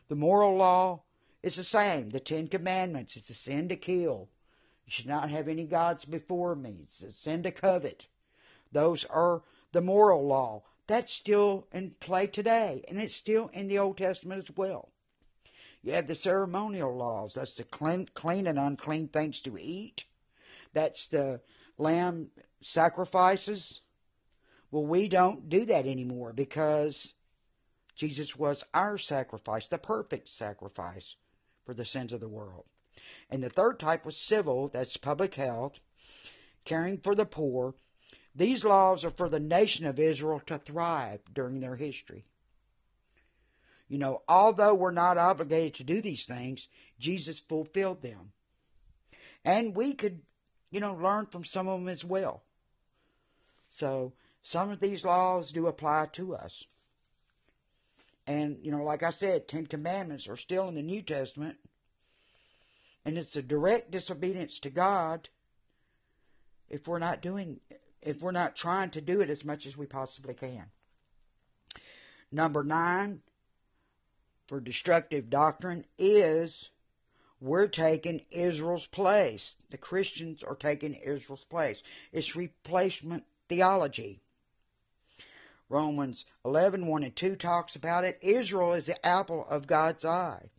The 0.08 0.16
moral 0.16 0.56
law 0.56 1.02
is 1.42 1.56
the 1.56 1.64
same. 1.64 2.10
The 2.12 2.20
Ten 2.20 2.48
Commandments. 2.48 3.16
It's 3.16 3.30
a 3.30 3.34
sin 3.34 3.70
to 3.70 3.76
kill. 3.76 4.30
You 4.86 4.92
should 4.92 5.08
not 5.08 5.32
have 5.32 5.48
any 5.48 5.66
gods 5.66 6.06
before 6.06 6.56
me. 6.56 6.82
It's 6.84 7.02
a 7.02 7.12
sin 7.12 7.44
to 7.44 7.52
covet. 7.52 8.08
Those 8.72 9.06
are 9.06 9.42
the 9.72 9.82
moral 9.82 10.26
law. 10.26 10.64
That's 10.88 11.12
still 11.12 11.68
in 11.72 11.96
play 12.00 12.28
today, 12.28 12.84
and 12.88 13.00
it's 13.00 13.16
still 13.16 13.50
in 13.54 13.68
the 13.68 13.80
Old 13.80 13.98
Testament 13.98 14.44
as 14.48 14.56
well. 14.56 14.90
You 15.86 15.94
have 15.94 16.08
the 16.08 16.16
ceremonial 16.16 16.98
laws. 16.98 17.36
That's 17.36 17.54
the 17.54 17.64
clean, 17.64 18.10
clean 18.16 18.48
and 18.48 18.58
unclean 18.58 19.10
things 19.10 19.40
to 19.42 19.56
eat. 19.56 20.06
That's 20.74 21.06
the 21.06 21.42
lamb 21.78 22.30
sacrifices. 22.64 23.82
Well, 24.72 24.88
we 24.88 25.08
don't 25.08 25.48
do 25.48 25.64
that 25.66 25.86
anymore 25.86 26.34
because 26.34 27.14
Jesus 27.96 28.36
was 28.36 28.64
our 28.74 28.98
sacrifice, 28.98 29.68
the 29.68 29.78
perfect 29.78 30.28
sacrifice 30.30 31.18
for 31.68 31.76
the 31.76 31.86
sins 31.86 32.14
of 32.14 32.20
the 32.20 32.28
world. 32.28 32.66
And 33.30 33.44
the 33.44 33.50
third 33.52 33.80
type 33.80 34.06
was 34.08 34.18
civil, 34.18 34.70
that's 34.70 34.98
public 34.98 35.36
health, 35.36 35.74
caring 36.66 36.98
for 36.98 37.14
the 37.14 37.28
poor. 37.28 37.76
These 38.34 38.64
laws 38.66 39.06
are 39.06 39.12
for 39.12 39.30
the 39.30 39.40
nation 39.40 39.86
of 39.86 40.00
Israel 40.00 40.42
to 40.48 40.58
thrive 40.58 41.20
during 41.32 41.60
their 41.60 41.76
history. 41.76 42.26
You 43.88 44.00
know, 44.00 44.24
although 44.28 44.74
we're 44.74 44.92
not 44.92 45.18
obligated 45.18 45.76
to 45.76 45.84
do 45.84 46.02
these 46.02 46.26
things, 46.26 46.68
Jesus 47.00 47.40
fulfilled 47.40 48.02
them. 48.02 48.32
And 49.44 49.76
we 49.76 49.94
could, 49.94 50.22
you 50.72 50.80
know, 50.80 50.96
learn 50.96 51.28
from 51.28 51.46
some 51.46 51.68
of 51.68 51.80
them 51.80 51.90
as 51.90 52.04
well. 52.04 52.42
So, 53.70 54.14
some 54.42 54.72
of 54.72 54.80
these 54.80 55.06
laws 55.06 55.52
do 55.52 55.68
apply 55.68 56.08
to 56.14 56.36
us. 56.36 56.66
And, 58.28 58.58
you 58.64 58.72
know, 58.72 58.84
like 58.84 59.04
I 59.04 59.12
said, 59.12 59.48
Ten 59.48 59.68
Commandments 59.68 60.28
are 60.28 60.38
still 60.38 60.68
in 60.68 60.76
the 60.76 60.82
New 60.82 61.02
Testament. 61.02 61.58
And 63.04 63.18
it's 63.18 63.36
a 63.36 63.42
direct 63.42 63.92
disobedience 63.92 64.58
to 64.60 64.72
God 64.72 65.30
if 66.70 66.88
we're 66.88 67.00
not 67.00 67.22
doing, 67.22 67.60
if 68.02 68.22
we're 68.22 68.32
not 68.32 68.56
trying 68.56 68.90
to 68.92 69.02
do 69.02 69.22
it 69.22 69.30
as 69.30 69.46
much 69.46 69.68
as 69.68 69.78
we 69.78 69.86
possibly 69.86 70.34
can. 70.34 70.66
Number 72.32 72.64
nine 72.64 73.22
for 74.48 74.60
destructive 74.60 75.30
doctrine 75.30 75.86
is 75.98 76.70
we're 77.42 77.68
taking 77.68 78.22
Israel's 78.32 78.88
place. 78.88 79.56
The 79.72 79.78
Christians 79.78 80.44
are 80.44 80.56
taking 80.56 80.94
Israel's 80.94 81.44
place. 81.44 81.82
It's 82.12 82.36
replacement 82.36 83.24
theology. 83.50 84.22
Romans 85.68 86.26
11, 86.46 86.86
1 86.86 87.04
and 87.04 87.16
2 87.16 87.36
talks 87.36 87.76
about 87.76 88.04
it. 88.04 88.20
Israel 88.22 88.74
is 88.74 88.86
the 88.86 89.04
apple 89.06 89.46
of 89.50 89.68
God's 89.68 90.06
eye. 90.06 90.50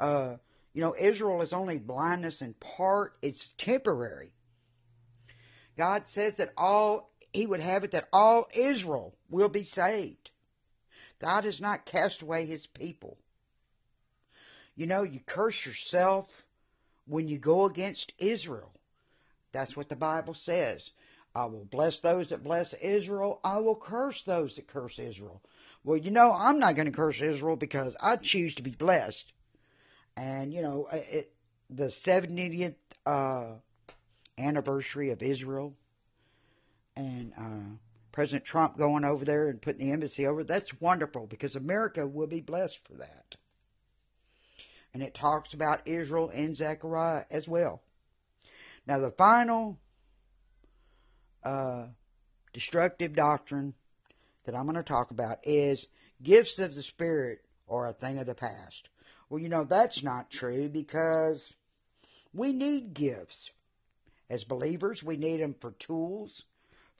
Uh, 0.00 0.36
you 0.74 0.80
know, 0.80 0.94
Israel 0.98 1.40
is 1.42 1.52
only 1.52 1.78
blindness 1.78 2.42
in 2.42 2.54
part, 2.54 3.14
it's 3.22 3.50
temporary. 3.58 4.32
God 5.76 6.08
says 6.08 6.34
that 6.34 6.52
all, 6.56 7.12
He 7.32 7.46
would 7.46 7.60
have 7.60 7.84
it 7.84 7.92
that 7.92 8.08
all 8.12 8.48
Israel 8.52 9.14
will 9.30 9.48
be 9.48 9.62
saved. 9.62 10.31
God 11.22 11.44
has 11.44 11.60
not 11.60 11.86
cast 11.86 12.20
away 12.20 12.46
His 12.46 12.66
people. 12.66 13.16
You 14.74 14.86
know, 14.86 15.04
you 15.04 15.20
curse 15.24 15.64
yourself 15.64 16.44
when 17.06 17.28
you 17.28 17.38
go 17.38 17.64
against 17.64 18.12
Israel. 18.18 18.72
That's 19.52 19.76
what 19.76 19.88
the 19.88 19.96
Bible 19.96 20.34
says. 20.34 20.90
I 21.32 21.44
will 21.44 21.64
bless 21.64 22.00
those 22.00 22.30
that 22.30 22.42
bless 22.42 22.74
Israel. 22.74 23.38
I 23.44 23.58
will 23.58 23.76
curse 23.76 24.24
those 24.24 24.56
that 24.56 24.66
curse 24.66 24.98
Israel. 24.98 25.40
Well, 25.84 25.96
you 25.96 26.10
know, 26.10 26.34
I'm 26.36 26.58
not 26.58 26.74
going 26.74 26.86
to 26.86 26.92
curse 26.92 27.20
Israel 27.20 27.56
because 27.56 27.94
I 28.00 28.16
choose 28.16 28.56
to 28.56 28.62
be 28.62 28.72
blessed. 28.72 29.32
And, 30.16 30.52
you 30.52 30.60
know, 30.60 30.88
it, 30.92 31.32
the 31.70 31.86
70th 31.86 32.74
uh, 33.06 33.52
anniversary 34.36 35.10
of 35.10 35.22
Israel 35.22 35.74
and 36.96 37.32
uh, 37.38 37.76
President 38.12 38.44
Trump 38.44 38.76
going 38.76 39.04
over 39.04 39.24
there 39.24 39.48
and 39.48 39.60
putting 39.60 39.86
the 39.86 39.92
embassy 39.92 40.26
over, 40.26 40.44
that's 40.44 40.80
wonderful 40.80 41.26
because 41.26 41.56
America 41.56 42.06
will 42.06 42.26
be 42.26 42.40
blessed 42.40 42.86
for 42.86 42.94
that. 42.94 43.36
And 44.94 45.02
it 45.02 45.14
talks 45.14 45.54
about 45.54 45.86
Israel 45.86 46.28
in 46.28 46.54
Zechariah 46.54 47.24
as 47.30 47.48
well. 47.48 47.82
Now, 48.86 48.98
the 48.98 49.10
final 49.10 49.78
uh, 51.42 51.86
destructive 52.52 53.14
doctrine 53.14 53.74
that 54.44 54.54
I'm 54.54 54.64
going 54.64 54.76
to 54.76 54.82
talk 54.82 55.10
about 55.10 55.38
is 55.44 55.86
gifts 56.22 56.58
of 56.58 56.74
the 56.74 56.82
Spirit 56.82 57.44
are 57.68 57.86
a 57.86 57.92
thing 57.92 58.18
of 58.18 58.26
the 58.26 58.34
past. 58.34 58.88
Well, 59.30 59.40
you 59.40 59.48
know, 59.48 59.64
that's 59.64 60.02
not 60.02 60.30
true 60.30 60.68
because 60.68 61.54
We 62.32 62.52
need 62.52 62.94
gifts. 62.94 63.50
As 64.30 64.44
believers, 64.44 65.02
we 65.02 65.16
need 65.16 65.40
them 65.40 65.54
for 65.60 65.72
tools, 65.72 66.44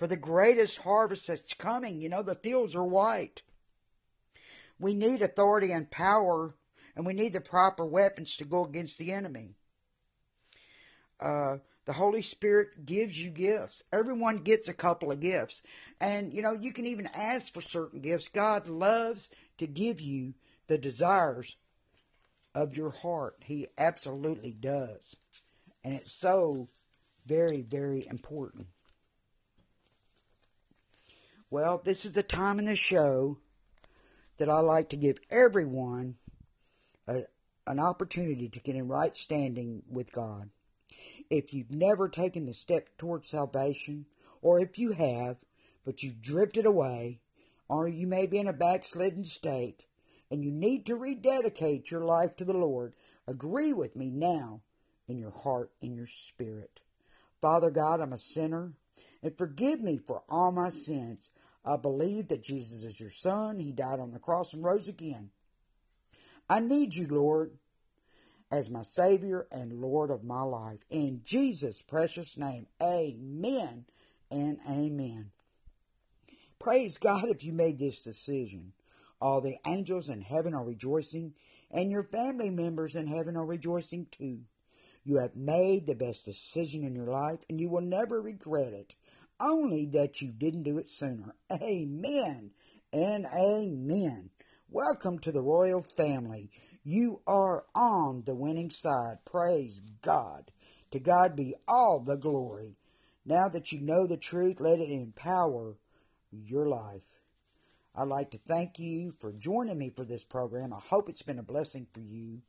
for 0.02 0.08
the 0.08 0.16
greatest 0.16 0.78
harvest 0.78 1.28
that's 1.28 1.54
coming. 1.54 2.02
You 2.02 2.08
know, 2.08 2.24
the 2.24 2.34
fields 2.34 2.74
are 2.74 2.84
white. 2.84 3.42
We 4.80 4.94
need 4.94 5.22
authority 5.22 5.70
and 5.70 5.88
power, 5.88 6.56
and 6.96 7.06
we 7.06 7.14
need 7.14 7.34
the 7.34 7.40
proper 7.40 7.86
weapons 7.86 8.36
to 8.38 8.44
go 8.44 8.64
against 8.64 8.98
the 8.98 9.12
enemy. 9.12 9.54
Uh, 11.20 11.58
the 11.84 11.92
Holy 11.92 12.22
Spirit 12.22 12.84
gives 12.84 13.16
you 13.16 13.30
gifts. 13.30 13.84
Everyone 13.92 14.38
gets 14.38 14.66
a 14.66 14.74
couple 14.74 15.12
of 15.12 15.20
gifts. 15.20 15.62
And, 16.00 16.32
you 16.32 16.42
know, 16.42 16.58
you 16.60 16.72
can 16.72 16.88
even 16.88 17.06
ask 17.14 17.54
for 17.54 17.60
certain 17.60 18.00
gifts. 18.00 18.26
God 18.26 18.66
loves 18.66 19.30
to 19.58 19.68
give 19.68 20.00
you 20.00 20.34
the 20.66 20.78
desires 20.78 21.54
of 22.56 22.76
your 22.76 22.90
heart. 22.90 23.36
He 23.44 23.68
absolutely 23.78 24.50
does. 24.50 25.14
And 25.84 25.94
it's 25.94 26.12
so 26.12 26.70
very, 27.24 27.62
very 27.62 28.04
important. 28.10 28.66
Well, 31.52 31.82
this 31.84 32.06
is 32.06 32.14
the 32.14 32.22
time 32.22 32.58
in 32.58 32.64
the 32.64 32.76
show 32.76 33.36
that 34.38 34.48
I 34.48 34.60
like 34.60 34.88
to 34.88 34.96
give 34.96 35.18
everyone 35.30 36.14
a, 37.06 37.24
an 37.66 37.78
opportunity 37.78 38.48
to 38.48 38.60
get 38.60 38.74
in 38.74 38.88
right 38.88 39.14
standing 39.14 39.82
with 39.86 40.10
God 40.12 40.48
if 41.28 41.52
you've 41.52 41.74
never 41.74 42.08
taken 42.08 42.46
the 42.46 42.54
step 42.54 42.96
towards 42.96 43.28
salvation, 43.28 44.06
or 44.40 44.60
if 44.60 44.78
you 44.78 44.92
have, 44.92 45.36
but 45.84 46.02
you've 46.02 46.22
drifted 46.22 46.64
away, 46.64 47.20
or 47.68 47.86
you 47.86 48.06
may 48.06 48.26
be 48.26 48.38
in 48.38 48.48
a 48.48 48.54
backslidden 48.54 49.26
state, 49.26 49.84
and 50.30 50.42
you 50.42 50.50
need 50.50 50.86
to 50.86 50.96
rededicate 50.96 51.90
your 51.90 52.02
life 52.02 52.34
to 52.36 52.46
the 52.46 52.56
Lord, 52.56 52.94
agree 53.26 53.74
with 53.74 53.94
me 53.94 54.08
now 54.08 54.62
in 55.06 55.18
your 55.18 55.32
heart 55.32 55.70
and 55.82 55.94
your 55.94 56.06
spirit. 56.06 56.80
Father 57.42 57.70
God, 57.70 58.00
I'm 58.00 58.14
a 58.14 58.18
sinner, 58.18 58.72
and 59.22 59.36
forgive 59.36 59.82
me 59.82 59.98
for 59.98 60.22
all 60.30 60.50
my 60.50 60.70
sins. 60.70 61.28
I 61.64 61.76
believe 61.76 62.28
that 62.28 62.42
Jesus 62.42 62.84
is 62.84 62.98
your 62.98 63.10
Son. 63.10 63.58
He 63.58 63.72
died 63.72 64.00
on 64.00 64.12
the 64.12 64.18
cross 64.18 64.52
and 64.52 64.64
rose 64.64 64.88
again. 64.88 65.30
I 66.48 66.60
need 66.60 66.94
you, 66.94 67.06
Lord 67.06 67.52
as 68.52 68.68
my 68.68 68.82
Savior 68.82 69.46
and 69.50 69.80
Lord 69.80 70.10
of 70.10 70.22
my 70.22 70.42
life. 70.42 70.80
In 70.90 71.22
Jesus' 71.24 71.80
precious 71.80 72.36
name, 72.36 72.66
amen 72.82 73.86
and 74.30 74.58
amen. 74.68 75.30
Praise 76.58 76.98
God 76.98 77.24
if 77.30 77.42
you 77.42 77.52
made 77.54 77.78
this 77.78 78.02
decision. 78.02 78.74
All 79.22 79.40
the 79.40 79.56
angels 79.66 80.10
in 80.10 80.20
heaven 80.20 80.54
are 80.54 80.64
rejoicing, 80.64 81.32
and 81.70 81.90
your 81.90 82.02
family 82.02 82.50
members 82.50 82.94
in 82.94 83.06
heaven 83.06 83.36
are 83.38 83.46
rejoicing 83.46 84.06
too. 84.10 84.40
You 85.02 85.16
have 85.16 85.34
made 85.34 85.86
the 85.86 85.94
best 85.94 86.26
decision 86.26 86.84
in 86.84 86.94
your 86.94 87.08
life, 87.08 87.40
and 87.48 87.58
you 87.58 87.70
will 87.70 87.80
never 87.80 88.20
regret 88.20 88.74
it, 88.74 88.94
only 89.42 89.86
that 89.86 90.22
you 90.22 90.30
didn't 90.30 90.62
do 90.62 90.78
it 90.78 90.88
sooner. 90.88 91.34
Amen 91.52 92.52
and 92.92 93.26
amen. 93.26 94.30
Welcome 94.70 95.18
to 95.20 95.32
the 95.32 95.42
royal 95.42 95.82
family. 95.82 96.50
You 96.84 97.20
are 97.26 97.64
on 97.74 98.22
the 98.24 98.34
winning 98.34 98.70
side. 98.70 99.18
Praise 99.24 99.80
God. 100.02 100.50
To 100.92 101.00
God 101.00 101.34
be 101.34 101.54
all 101.66 102.00
the 102.00 102.16
glory. 102.16 102.76
Now 103.24 103.48
that 103.48 103.72
you 103.72 103.80
know 103.80 104.06
the 104.06 104.16
truth, 104.16 104.60
let 104.60 104.78
it 104.78 104.90
empower 104.90 105.76
your 106.30 106.68
life. 106.68 107.02
I'd 107.94 108.08
like 108.08 108.30
to 108.30 108.38
thank 108.38 108.78
you 108.78 109.12
for 109.20 109.32
joining 109.32 109.78
me 109.78 109.90
for 109.90 110.04
this 110.04 110.24
program. 110.24 110.72
I 110.72 110.80
hope 110.80 111.08
it's 111.08 111.22
been 111.22 111.38
a 111.38 111.42
blessing 111.42 111.86
for 111.92 112.00
you. 112.00 112.40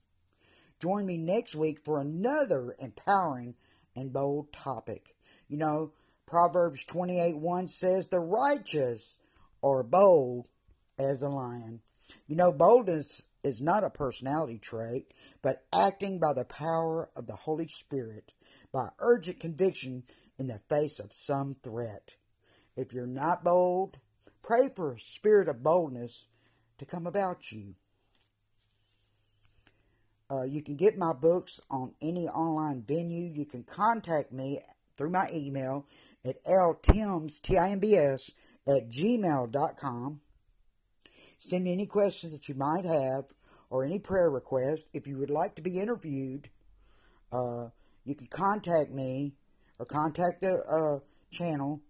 Join 0.79 1.05
me 1.05 1.17
next 1.17 1.55
week 1.55 1.79
for 1.83 1.99
another 1.99 2.75
empowering 2.79 3.55
and 3.95 4.13
bold 4.13 4.53
topic. 4.53 5.15
You 5.47 5.57
know, 5.57 5.91
Proverbs 6.25 6.83
28 6.83 7.37
1 7.37 7.67
says, 7.67 8.07
The 8.07 8.19
righteous 8.19 9.17
are 9.61 9.83
bold 9.83 10.49
as 10.99 11.21
a 11.21 11.29
lion. 11.29 11.81
You 12.27 12.35
know, 12.35 12.51
boldness 12.51 13.25
is 13.43 13.61
not 13.61 13.83
a 13.83 13.89
personality 13.89 14.57
trait, 14.57 15.13
but 15.41 15.65
acting 15.73 16.19
by 16.19 16.33
the 16.33 16.45
power 16.45 17.09
of 17.15 17.27
the 17.27 17.35
Holy 17.35 17.67
Spirit, 17.67 18.33
by 18.71 18.89
urgent 18.99 19.39
conviction 19.39 20.03
in 20.37 20.47
the 20.47 20.61
face 20.69 20.99
of 20.99 21.11
some 21.15 21.55
threat. 21.63 22.15
If 22.75 22.93
you're 22.93 23.05
not 23.05 23.43
bold, 23.43 23.97
pray 24.41 24.69
for 24.73 24.93
a 24.93 24.99
spirit 24.99 25.47
of 25.47 25.63
boldness 25.63 26.27
to 26.77 26.85
come 26.85 27.05
about 27.05 27.51
you. 27.51 27.75
Uh, 30.31 30.43
you 30.43 30.63
can 30.63 30.75
get 30.75 30.97
my 30.97 31.13
books 31.13 31.59
on 31.69 31.93
any 32.01 32.27
online 32.27 32.81
venue. 32.81 33.29
You 33.31 33.45
can 33.45 33.63
contact 33.63 34.31
me 34.31 34.59
through 34.97 35.11
my 35.11 35.27
email 35.31 35.85
at 36.25 36.43
ltimbs, 36.45 37.41
T-I-M-B-S, 37.41 38.31
at 38.67 38.89
gmail.com. 38.89 40.21
Send 41.39 41.63
me 41.65 41.73
any 41.73 41.85
questions 41.85 42.31
that 42.31 42.47
you 42.47 42.55
might 42.55 42.85
have 42.85 43.25
or 43.69 43.83
any 43.83 43.99
prayer 43.99 44.29
request. 44.29 44.85
If 44.93 45.07
you 45.07 45.17
would 45.17 45.29
like 45.29 45.55
to 45.55 45.61
be 45.61 45.79
interviewed, 45.79 46.49
uh, 47.31 47.67
you 48.05 48.15
can 48.15 48.27
contact 48.27 48.91
me 48.91 49.33
or 49.79 49.85
contact 49.85 50.41
the 50.41 50.53
uh, 50.69 50.99
channel, 51.31 51.81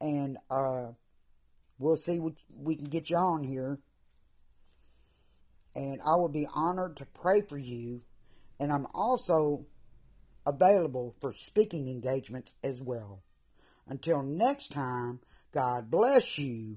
and 0.00 0.36
uh, 0.50 0.88
we'll 1.78 1.96
see 1.96 2.18
what 2.18 2.34
we 2.54 2.76
can 2.76 2.86
get 2.86 3.08
you 3.08 3.16
on 3.16 3.44
here. 3.44 3.78
And 5.74 6.00
I 6.02 6.16
will 6.16 6.28
be 6.28 6.46
honored 6.52 6.98
to 6.98 7.06
pray 7.06 7.40
for 7.48 7.56
you. 7.56 8.02
And 8.60 8.70
I'm 8.70 8.86
also 8.94 9.64
available 10.44 11.14
for 11.20 11.32
speaking 11.32 11.88
engagements 11.88 12.52
as 12.62 12.82
well. 12.82 13.22
Until 13.88 14.22
next 14.22 14.72
time, 14.72 15.20
God 15.52 15.90
bless 15.90 16.38
you 16.38 16.76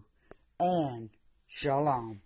and 0.59 1.09
Shalom. 1.47 2.21